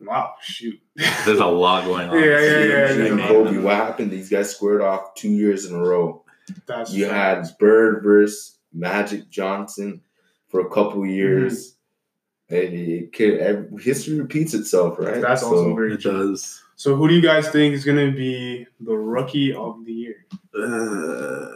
[0.00, 0.78] Wow, shoot.
[1.24, 2.16] There's a lot going on.
[2.18, 3.12] Yeah, yeah, yeah, KG yeah.
[3.12, 3.58] and Kobe.
[3.58, 4.10] What happened?
[4.10, 6.24] These guys squared off two years in a row.
[6.66, 10.00] That's You had Bird versus Magic Johnson
[10.48, 11.74] for a couple years.
[12.48, 15.20] And it could, history repeats itself, right?
[15.20, 16.12] That's So, also very It true.
[16.30, 16.62] does.
[16.76, 20.26] So who do you guys think is gonna be the rookie of the year?
[20.54, 21.48] Uh,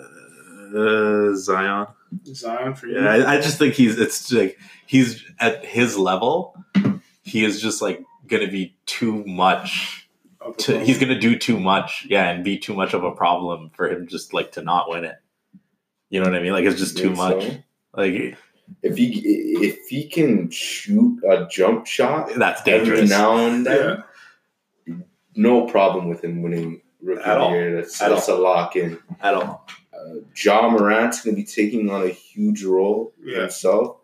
[0.77, 1.87] uh, Zion.
[2.27, 3.01] Zion for you?
[3.01, 3.99] Yeah, I, I just think he's.
[3.99, 6.57] It's like he's at his level.
[7.23, 10.00] He is just like going to be too much.
[10.51, 12.07] Of the To, he's going to do too much.
[12.09, 15.05] Yeah, and be too much of a problem for him just like to not win
[15.05, 15.17] it.
[16.11, 16.53] You know what I mean?
[16.53, 17.43] Like it's just too much.
[17.45, 17.57] so?
[17.97, 18.37] Like
[18.83, 19.21] If he
[19.63, 23.11] if he can shoot a jump shot that's every dangerous.
[23.11, 23.97] now and yeah.
[25.37, 27.51] no problem with him winning rookie At all.
[27.53, 27.77] year.
[27.77, 28.99] That's, At that's a lock in.
[29.21, 29.67] At all.
[29.93, 33.43] Uh, Ja Morant's going to be taking on a huge role Yeah.
[33.43, 33.99] himself.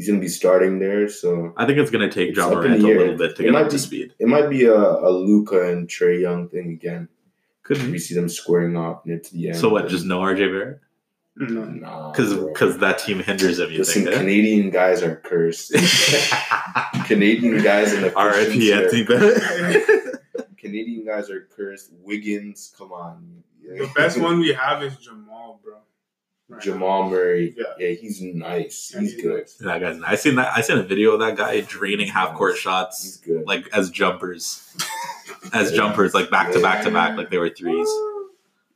[0.00, 2.48] He's going to be starting there, so I think it's going to take It's Ja
[2.48, 4.14] Morant a little bit to It get might up to speed.
[4.18, 7.08] it might be a, a Luka and Trae Young thing again.
[7.64, 9.58] Could We see them squaring off near to the end.
[9.58, 9.88] So what?
[9.88, 10.80] Just no RJ Barrett?
[11.36, 11.64] No.
[11.64, 12.46] nah, Because bro.
[12.48, 13.70] because that team hinders him.
[13.70, 14.16] You listen, think?
[14.16, 15.74] Canadian guys are cursed.
[15.74, 17.02] eh?
[17.04, 18.72] Canadian guys in the R.I.P.
[18.72, 20.16] Anthony Bennett.
[20.56, 21.90] Canadian guys are cursed.
[22.02, 23.42] Wiggins, come on.
[23.62, 25.76] The best one we have is Jamal, bro.
[26.50, 26.60] Right.
[26.62, 27.54] Jamal Murray.
[27.56, 27.64] Yeah.
[27.78, 28.90] Yeah, he's nice.
[28.98, 29.38] He's, he's good.
[29.38, 29.54] nice.
[29.54, 29.98] That guy's.
[29.98, 30.10] nice.
[30.10, 30.52] I seen that.
[30.56, 33.46] I seen a video of that guy draining half court He's shots good.
[33.46, 34.74] like as jumpers,
[35.52, 35.76] as Yeah.
[35.76, 37.88] jumpers, like back to back to back, like they were threes.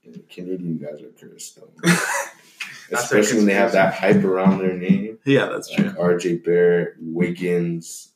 [0.05, 1.93] And the Canadian guys are cursed though.
[2.93, 5.19] Especially when they have that hype around their name.
[5.25, 5.91] Yeah, that's Like true.
[6.01, 8.11] RJ Barrett, Wiggins,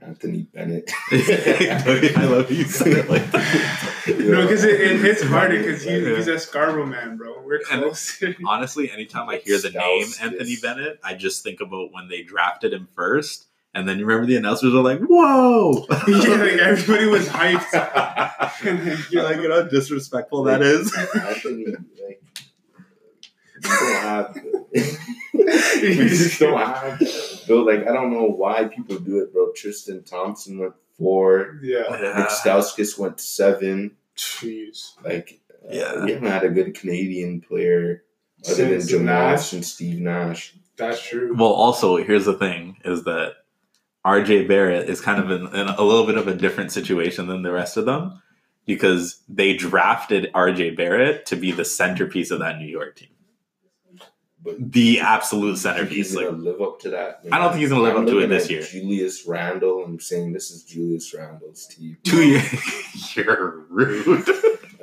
[0.00, 0.90] Anthony Bennett.
[1.12, 3.93] I love you said it like that.
[4.06, 6.16] No, because it, it hits harder because he, Yeah.
[6.16, 7.40] he's a Scarborough man, bro.
[7.42, 8.22] We're And- close.
[8.46, 10.22] Honestly, anytime I hear the name Stauskas.
[10.22, 14.26] Anthony Bennett, I just think about when they drafted him first, and then you remember
[14.26, 17.72] the announcers are like, "Whoa!" yeah, like everybody was hyped.
[18.66, 20.94] and then, you like you know how disrespectful that is.
[20.96, 22.22] Anthony, like,
[23.62, 24.38] we don't have.
[24.72, 27.00] we just don't have.
[27.46, 29.52] Bill, like, I don't know why people do it, bro.
[29.52, 31.58] Tristan Thompson went four.
[31.62, 31.82] yeah.
[32.16, 33.96] Nik Stauskas went seven.
[34.16, 34.92] Jeez.
[35.04, 36.04] Like, uh, Yeah.
[36.04, 38.04] we haven't had a good Canadian player
[38.46, 39.52] other than Since Jamal Nash.
[39.52, 40.54] and Steve Nash.
[40.76, 41.34] That's true.
[41.36, 43.34] Well, also here's the thing: is that
[44.04, 47.42] RJ Barrett is kind of in, in a little bit of a different situation than
[47.42, 48.20] the rest of them
[48.66, 53.13] because they drafted RJ Barrett to be the centerpiece of that New York team, But
[54.58, 56.14] the absolute he's centerpiece.
[56.14, 57.20] gonna Like, live up to that.
[57.32, 58.62] I don't think he's gonna live I'm up to it looking this at year.
[58.62, 59.84] Julius Randle.
[59.84, 61.96] I'm saying this is Julius Randle's team.
[62.04, 64.28] two years, you're rude.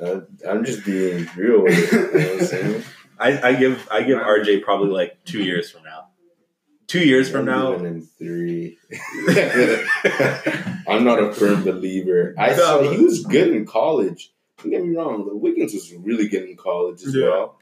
[0.00, 1.92] Uh, I'm just being real with it.
[1.92, 2.82] You know what I'm saying?
[3.20, 6.08] I, I give I give RJ probably like two years from now.
[6.88, 8.78] Two years from I'm now, living in three.
[10.88, 12.34] I'm not a firm believer.
[12.38, 14.32] I No, saw he was good in college.
[14.58, 15.26] Don't get me wrong.
[15.26, 17.28] The Wiggins was really good in college as Yeah.
[17.28, 17.58] well.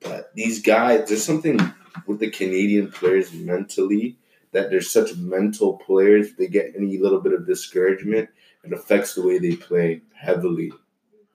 [0.00, 1.58] But these guys, there's something
[2.06, 4.16] with the Canadian players mentally
[4.52, 6.34] that they're such mental players.
[6.34, 8.28] They get any little bit of discouragement,
[8.64, 10.72] it affects the way they play heavily.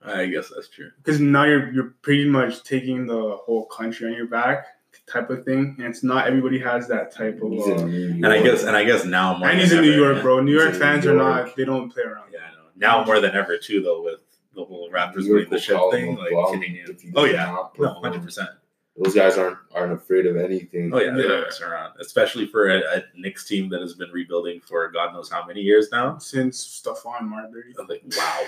[0.06, 0.92] I guess that's true.
[0.98, 4.66] Because now you're you're pretty much taking the whole country on your back,
[5.08, 5.76] type of thing.
[5.78, 7.52] And it's not everybody has that type of.
[7.52, 8.16] He's Uh, in New York.
[8.16, 10.42] And I guess and I guess now more and than he's in New York, bro.
[10.42, 11.56] New York fans New are not.
[11.56, 12.32] They don't play around.
[12.34, 12.70] Yeah, I know.
[12.76, 14.20] Now more than ever too, though, with
[14.56, 16.90] the whole Raptors New winning the will shit thing, like bum Canadian.
[16.92, 18.50] if he Oh yeah, no, hundred percent.
[18.96, 20.94] Those guys aren't aren't afraid of anything.
[20.94, 21.28] Oh yeah, they Yeah.
[21.30, 25.14] don't mess around, especially for a, a Knicks team that has been rebuilding for God
[25.14, 26.20] knows how many years now.
[26.20, 27.74] Since Stephon Marbury.
[27.80, 28.44] I'm like, wow,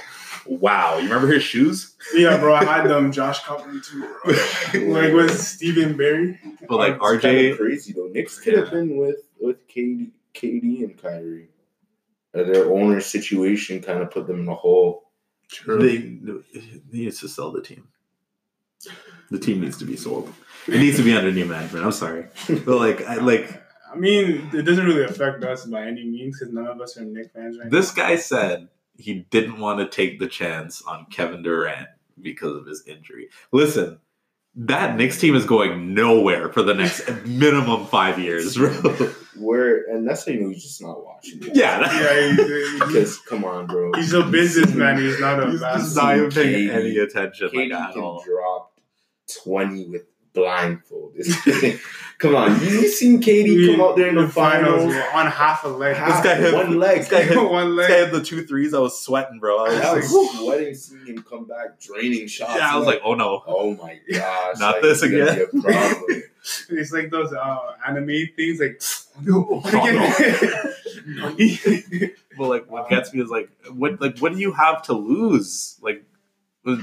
[0.45, 0.97] wow.
[0.97, 1.95] You remember his shoes?
[2.13, 2.53] Yeah, bro.
[2.53, 3.11] I had them.
[3.11, 4.07] Josh Copeland too.
[4.23, 4.33] Bro.
[4.93, 6.39] like with Stephen Barry.
[6.69, 8.09] But like It's kinda RJ, crazy though.
[8.11, 11.47] Knicks could have been with with KD, KD and Kyrie.
[12.35, 15.04] Uh, their owner situation kind of put them in a hole.
[15.67, 16.41] They, they
[16.91, 17.87] needs to sell the team.
[19.31, 20.31] The team needs to be sold.
[20.67, 21.85] It needs to be under new management.
[21.85, 26.03] I'm sorry, but like, I, like I mean, it doesn't really affect us by any
[26.03, 28.67] means because none of us are Knick fans right this guy said
[28.97, 31.89] he didn't want to take the chance on Kevin Durant
[32.21, 33.29] because of his injury.
[33.51, 33.99] Listen,
[34.57, 38.71] that Knicks team is going nowhere for the next minimum five years, bro.
[39.37, 41.43] Where and that's how you know he's just not watching.
[41.43, 41.55] it.
[41.55, 41.87] Yeah, now.
[41.87, 42.37] that-
[42.79, 43.91] Yeah, because come on, bro.
[43.95, 44.97] he's a businessman.
[44.97, 46.05] He's not a He's just basketball.
[46.05, 48.23] not even paying any attention KD like at can all.
[48.25, 48.79] drop
[49.43, 50.03] twenty with
[50.35, 51.13] blindfold.
[52.19, 54.93] come on, you, you seen KD come out there in the, finals?
[55.13, 55.95] on half a leg.
[55.95, 56.99] Half- guy had- one leg.
[56.99, 58.73] this guy had- one This guy had the two threes.
[58.73, 59.57] I was sweating, bro.
[59.65, 62.55] I was I like, sweating seeing him come back, draining shots.
[62.55, 63.41] yeah, I was like, oh no.
[63.47, 65.35] oh my gosh, Not like, this again.
[65.35, 66.23] be a problem.
[66.69, 67.57] It's like those uh,
[67.87, 68.79] anime things, like.
[69.21, 71.35] no, no.
[72.37, 75.77] But like, what gets me is like, what like what do you have to lose?
[75.81, 76.14] Like, was it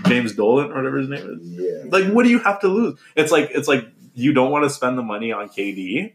[0.06, 1.48] James Dolan or whatever his name is.
[1.48, 1.84] yeah.
[1.90, 2.98] Like, what do you have to lose?
[3.16, 6.12] It's like it's like you don't want to spend the money on KD.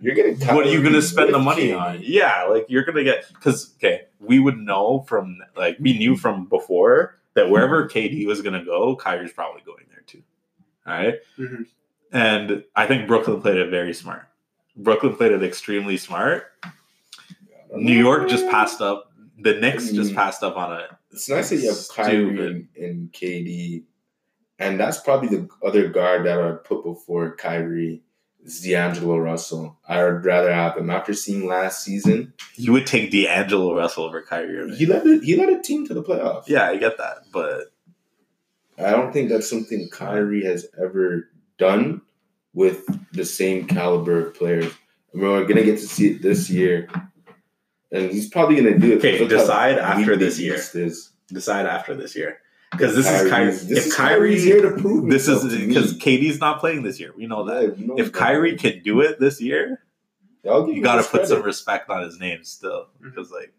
[0.00, 1.80] You're getting What are you going to spend the money KD.
[1.80, 1.98] on?
[2.02, 6.16] Yeah, like you're going to get because okay, we would know from like we knew
[6.16, 10.22] from before that wherever KD was going to go, Kyrie's probably going there too.
[10.86, 11.14] All right?
[11.38, 11.66] Mhm.
[12.12, 14.22] and I think Brooklyn played it very smart.
[14.76, 16.46] Brooklyn played it extremely smart.
[17.74, 19.12] New York just passed up.
[19.38, 20.16] The Knicks just Mm.
[20.16, 20.90] passed up on it.
[21.12, 23.84] It's nice that you have Kyrie and, and KD,
[24.58, 28.02] and that's probably the other guard that I'd put before Kyrie
[28.44, 29.78] is D'Angelo Russell.
[29.88, 32.32] I would rather have him after seeing last season.
[32.54, 34.58] You would take D'Angelo Russell over Kyrie.
[34.58, 34.76] Irving.
[34.76, 36.44] He led a, he led a team to the playoffs.
[36.46, 37.72] Yeah, I get that, but
[38.78, 42.02] I don't think that's something Kyrie has ever done
[42.54, 44.72] with the same caliber of players.
[45.12, 46.88] I mean, we're gonna get to see it this year,
[47.92, 48.98] and he's probably gonna do it.
[48.98, 50.54] Okay, decide after this year.
[50.74, 51.12] Is.
[51.28, 52.38] decide after this year
[52.72, 53.30] because this is Kyrie.
[53.30, 56.82] Kyrie's- This if is Kyrie, Kyrie's year to prove this is because KD's not playing
[56.82, 57.12] this year.
[57.16, 57.62] We know that.
[57.62, 58.14] Yeah, you know If that.
[58.18, 59.82] Kyrie can do it this year,
[60.48, 63.52] I'll you got to this put some respect on his name still, because like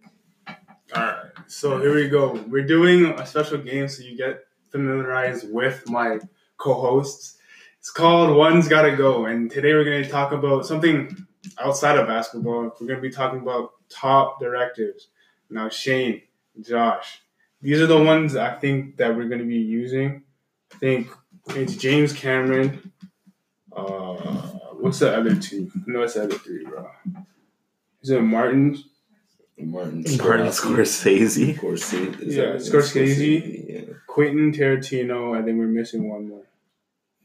[0.95, 1.17] All right,
[1.47, 2.33] so here we go.
[2.47, 6.19] We're doing a special game so you get familiarized with my
[6.57, 7.37] co-hosts,
[7.79, 9.25] It's called One's Gotta Go.
[9.25, 11.15] And today we're going to talk about something
[11.61, 12.63] outside of basketball.
[12.79, 15.07] We're going to be talking about top directives.
[15.49, 16.21] Now, Shane,
[16.61, 17.21] Josh,
[17.61, 20.23] these are the ones I think that we're going to be using.
[20.73, 21.07] I think
[21.49, 22.91] it's James Cameron.
[23.75, 24.13] Uh,
[24.79, 25.71] what's the other two?
[25.85, 26.89] No, it's the other three, bro.
[28.01, 28.77] Is it Martin?
[29.57, 31.55] Martin Martin Scorsese.
[31.55, 32.19] Scorsese.
[32.21, 33.65] is Yeah, that- Scorsese.
[33.69, 33.93] Yeah.
[34.07, 36.43] Quentin Tarantino, I think we're missing one more.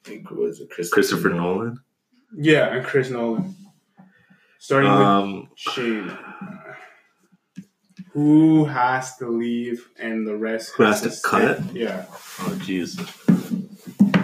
[0.05, 1.81] I think it was it Christopher, Christopher Nolan.
[2.37, 3.55] Yeah, and Chris Nolan.
[4.59, 6.19] Starting Um, with Shane.
[8.13, 11.29] Who has to leave and the rest Who has to stay?
[11.29, 11.75] cut?
[11.75, 12.07] Yeah.
[12.09, 12.99] oh jeez.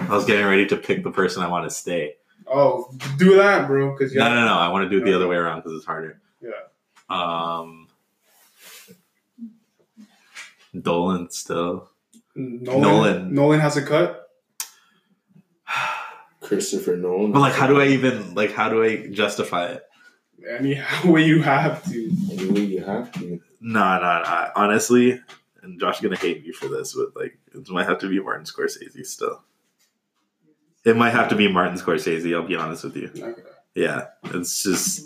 [0.09, 2.15] I was getting ready to pick the person I want to stay.
[2.47, 3.91] Oh, do that, bro.
[3.93, 4.53] Because No, no, no.
[4.53, 6.19] I want to do it the other way around because it's harder.
[6.41, 6.49] Yeah.
[7.09, 7.87] Um,
[10.79, 11.89] Dolan still.
[12.35, 13.33] Nolan, Nolan.
[13.33, 14.27] Nolan has a cut.
[16.41, 17.31] Christopher Nolan.
[17.31, 18.51] But like, how do I even like?
[18.53, 19.83] How do I justify it?
[20.49, 22.11] Any way you have to.
[22.31, 23.41] Any way you have to.
[23.61, 24.49] No, no, no.
[24.55, 25.19] Honestly,
[25.61, 28.19] and Josh is gonna hate me for this, but like, it might have to be
[28.19, 29.41] Martin Scorsese still.
[30.85, 32.33] It might have to be Martin Scorsese.
[32.35, 33.09] I'll be honest with you.
[33.15, 33.41] Okay.
[33.73, 35.05] Yeah, it's just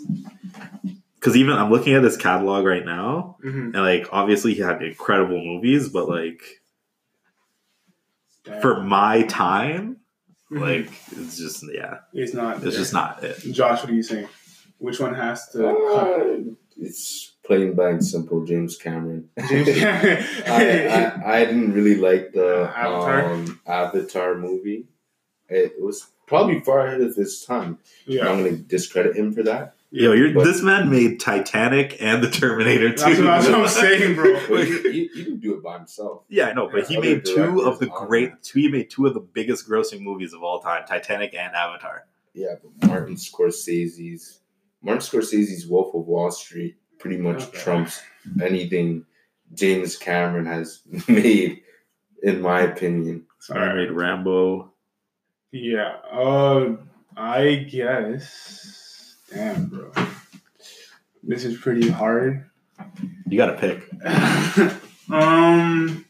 [1.14, 3.74] because even I'm looking at his catalog right now, Mm-hmm.
[3.74, 6.42] and like, obviously he had incredible movies, but like
[8.60, 9.96] for my time,
[10.50, 10.62] Mm-hmm.
[10.62, 12.54] like it's just yeah, it's not.
[12.56, 12.72] it's there.
[12.72, 13.38] just not it.
[13.52, 14.26] Josh, what are you saying?
[14.78, 16.20] Which one has to cut?
[16.20, 18.44] Uh, it's plain blank simple.
[18.44, 19.28] James Cameron.
[19.48, 20.24] James Cameron.
[20.46, 20.86] I,
[21.26, 23.32] I, I didn't really like the Avatar?
[23.32, 24.86] um, Avatar movie.
[25.48, 27.78] It was probably far ahead of its time.
[28.06, 28.28] yeah.
[28.28, 29.74] I'm going to discredit him for that.
[29.90, 33.24] Yo, you're, But- this man made Titanic and the Terminator That's too.
[33.24, 34.38] what, that's what I'm saying, bro.
[34.48, 36.24] But he, he, he didn't do it by himself.
[36.28, 39.14] Yeah, I know, but he made two of the great, two, he made two of
[39.14, 42.04] the biggest grossing movies of all time: Titanic and Avatar.
[42.34, 44.40] Yeah, but Martin Scorsese's
[44.82, 47.58] Martin Scorsese's Wolf of Wall Street pretty much Okay.
[47.58, 48.02] trumps
[48.42, 49.04] anything
[49.54, 51.62] James Cameron has made,
[52.22, 53.26] in my opinion.
[53.40, 54.72] So I made Rambo.
[55.52, 55.96] Yeah.
[56.12, 56.76] Uh,
[57.16, 59.16] I guess.
[59.32, 59.90] Damn, bro.
[61.22, 62.48] This is pretty hard.
[63.28, 63.88] You got to pick.
[65.10, 66.04] um,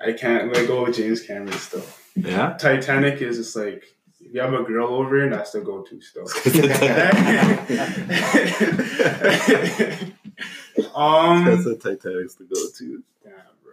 [0.00, 1.82] I can't let go of James Cameron still.
[2.14, 3.84] Yeah, Titanic is just like
[4.28, 6.24] if you have a girl over here, that's the go-to still.
[10.94, 13.02] um, that's the Titanic's to go to.
[13.24, 13.72] damn, bro.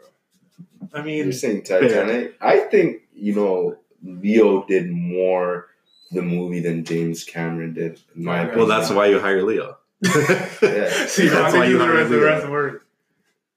[0.93, 2.35] I mean, You're mean, saying Titanic?
[2.41, 5.67] I think you know Leo did more
[6.11, 7.99] the movie than James Cameron did.
[8.15, 8.67] In my Well, opinion.
[8.67, 9.77] well, that's why you hire Leo.
[10.01, 10.11] Yeah.
[11.07, 12.85] See, That's why you hire rest, the rest of the work.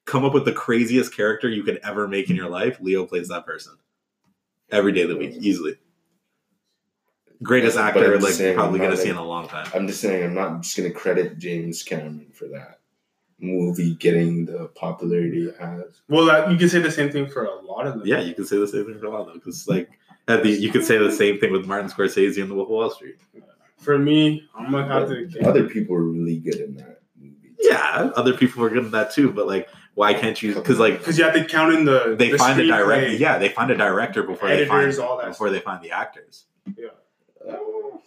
[0.05, 2.79] Come up with the craziest character you could ever make in your life.
[2.81, 3.77] Leo plays that person
[4.71, 5.77] every day of the week, easily.
[7.43, 9.67] Greatest actor, like saying, probably gonna not see in a long time.
[9.75, 12.81] I'm just saying I'm not just gonna credit James Cameron for that
[13.39, 16.01] movie getting the popularity it has.
[16.09, 18.07] Well, uh, you can say the same thing for a lot of them.
[18.07, 19.91] Yeah, you can say the same thing for a lot of them because like
[20.29, 22.71] at the, you could say the same thing with Martin Scorsese and The Wolf of
[22.71, 23.17] Wall Street.
[23.79, 25.49] For me, I'm gonna have But to.
[25.49, 27.55] other people are really good in that movie.
[27.61, 30.55] Yeah, other people are good at that too, but like, why can't you?
[30.55, 33.13] Because like Because you have to count in the they the find a director.
[33.13, 35.91] Yeah, they find a director before Editors, they all find that before they find the
[35.91, 36.47] actors.
[37.49, 38.03] Oh,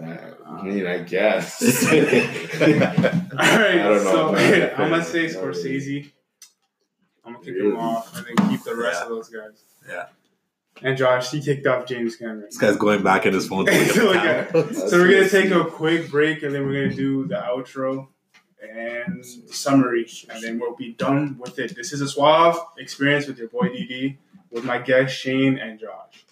[0.00, 1.60] I mean, I guess.
[1.84, 4.70] All right, I don't know, so man.
[4.76, 5.62] I'm gonna say Not really.
[5.62, 6.12] Scorsese.
[7.24, 9.02] I'm gonna kick him off and then keep the rest Yeah.
[9.04, 9.64] of those guys.
[9.88, 10.06] Yeah.
[10.80, 12.42] And Josh, he kicked off James Cameron.
[12.42, 14.00] This guy's going back in his phone to look at To
[14.52, 17.26] the look at- So we're gonna take a quick break and then we're gonna do
[17.26, 18.06] the outro
[18.62, 21.74] and summary, and then we'll be done with it.
[21.76, 24.16] This is a suave experience with your boy DD,
[24.50, 26.24] with my guests Shane and Josh.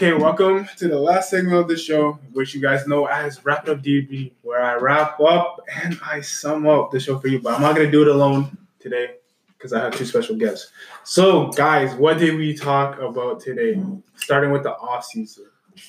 [0.00, 3.68] Okay, welcome to the last segment of the show, which you guys know as Wrap
[3.68, 7.40] Up DB, where I wrap up and I sum up the show for you.
[7.40, 9.16] But I'm not gonna do it alone today
[9.56, 10.70] because I have two special guests.
[11.02, 13.82] So, guys, what did we talk about today?
[14.14, 15.46] Starting with the off season.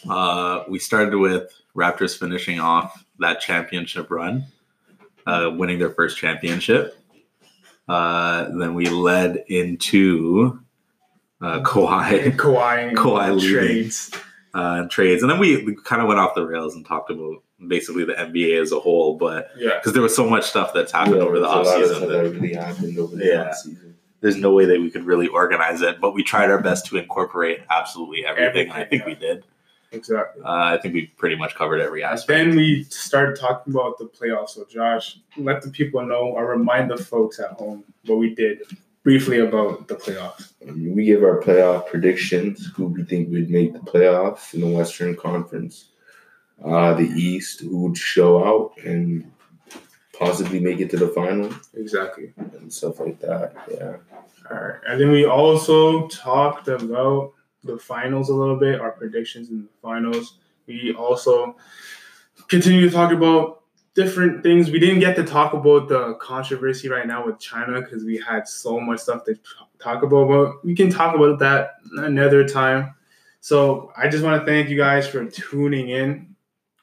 [0.09, 4.43] Uh, we started with Raptors finishing off that championship run,
[5.27, 6.97] uh, winning their first championship.
[7.87, 10.59] Uh, then we led into
[11.41, 13.49] uh, Kawhi Kawhi, and Kawhi leaving.
[13.59, 14.11] trades.
[14.53, 17.43] uh, trades, and then we, we kind of went off the rails and talked about
[17.67, 19.77] basically the NBA as a whole, but Yeah.
[19.77, 21.89] because there was so much stuff that's happened Yeah, over the there's a lot of
[21.89, 23.49] offseason that that really happened over the Yeah.
[23.49, 23.93] offseason.
[24.21, 26.97] there's no way that we could really organize it, but we tried our best to
[26.97, 29.43] incorporate absolutely everything, and I Everything, think we did.
[29.91, 30.43] Exactly.
[30.43, 32.27] Uh, I think we pretty much covered every aspect.
[32.27, 34.49] Then we started talking about the playoffs.
[34.51, 38.61] So Josh, let the people know or remind the folks at home what we did
[39.09, 40.53] briefly about the playoffs.
[40.95, 42.67] We give our playoff predictions.
[42.75, 45.85] Who we think would make the playoffs in the Western Conference,
[46.63, 49.31] uh, the East, who would show out and
[50.13, 52.33] possibly make it to the final Exactly.
[52.37, 53.55] and stuff like that.
[53.71, 53.95] Yeah.
[54.51, 54.79] All right.
[54.87, 57.33] And then we also talked about
[57.63, 60.37] the finals a little bit, our predictions in the finals.
[60.67, 61.55] We also
[62.47, 63.58] continue to talk about
[63.93, 64.69] different things.
[64.71, 68.47] We didn't get to talk about the controversy right now with China because we had
[68.47, 69.35] so much stuff to
[69.79, 72.93] talk about, but we can talk about that another time.
[73.41, 76.35] So I just want to thank you guys for tuning in.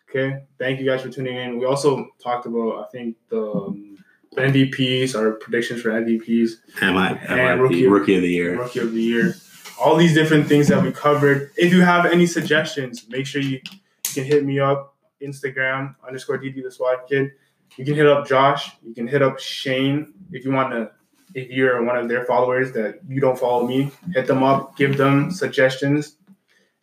[0.08, 0.44] Okay.
[0.58, 1.58] Thank you guys for tuning in.
[1.58, 3.98] We also talked about, I think, the um,
[4.36, 6.50] MVPs, our predictions for MVPs.
[6.82, 8.58] Am I, And rookie- rookie of the year?
[8.58, 9.34] Rookie of the Year,
[9.80, 11.50] all these different things that we covered.
[11.56, 16.38] If you have any suggestions, make sure you, you can hit me up Instagram underscore
[16.38, 17.32] DD the Swat Kid.
[17.76, 18.72] You can hit up Josh.
[18.82, 20.90] You can hit up Shane if you want to.
[21.34, 24.76] If you're one of their followers that you don't follow me, hit them up.
[24.76, 26.16] Give them suggestions.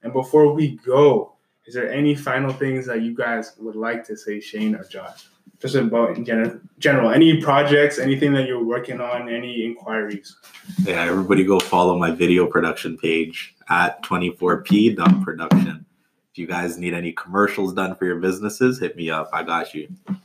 [0.04, 1.34] And before we go,
[1.66, 5.28] is there any final things that you guys would like to say, Shane or Josh?
[5.60, 10.36] Just about in general, general, any projects, anything that you're working on, any inquiries.
[10.84, 15.86] Yeah, everybody go follow my video production page at 24p.production.
[16.34, 19.30] If you guys need any commercials done for your businesses, hit me up.
[19.32, 19.88] I got you.
[20.10, 20.16] All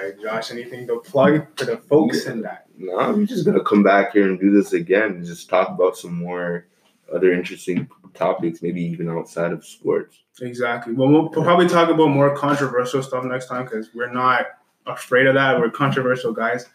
[0.00, 2.66] right, Josh, anything to plug for the folks in that?
[2.78, 5.96] No, I'm just gonna come back here and do this again and just talk about
[5.96, 6.68] some more
[7.12, 10.22] other interesting topics, maybe even outside of sports.
[10.40, 10.92] Exactly.
[10.92, 14.46] Well, we'll probably talk about more controversial stuff next time because we're not
[14.86, 15.58] afraid of that.
[15.58, 16.66] We're controversial guys.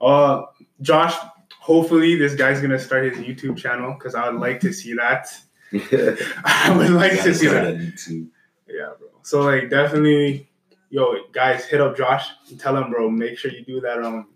[0.00, 0.44] Uh,
[0.80, 1.14] Josh,
[1.60, 5.28] hopefully this guy's gonna start his YouTube channel because I would like to see that.
[6.46, 8.30] I would like to see that.
[8.68, 8.76] YouTube.
[8.78, 9.08] Yeah, bro.
[9.22, 10.48] So like, definitely,
[10.90, 14.28] yo, guys, hit up Josh and tell him, bro, make sure you do that um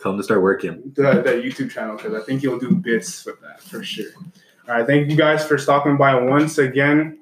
[0.00, 0.92] Tell him to start working.
[0.94, 4.10] the, the YouTube channel because I think he'll do bits with that for sure.
[4.68, 7.18] All right, thank you guys for stopping by once again.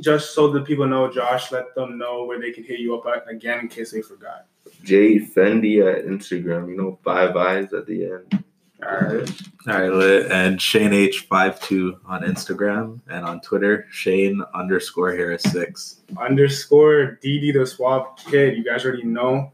[0.00, 3.06] Just so the people know, Josh, let them know where they can hit you up
[3.06, 4.46] at again in case they forgot.
[4.82, 8.44] Jay Fendi at Instagram, you know, five eyes at the end.
[8.86, 10.30] All right, All right, lit.
[10.32, 16.00] and Shane H52 on Instagram and on Twitter, Shane underscore Harris six.
[16.18, 18.56] underscore DD the Swap Kid.
[18.56, 19.52] You guys already know.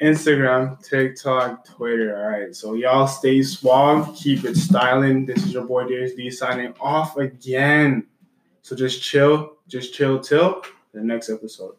[0.00, 2.16] Instagram, TikTok, Twitter.
[2.16, 5.26] All right, so y'all stay suave, keep it styling.
[5.26, 8.06] This is your boy Darius D signing off again.
[8.62, 10.62] So just chill, just chill till
[10.94, 11.74] the next episode.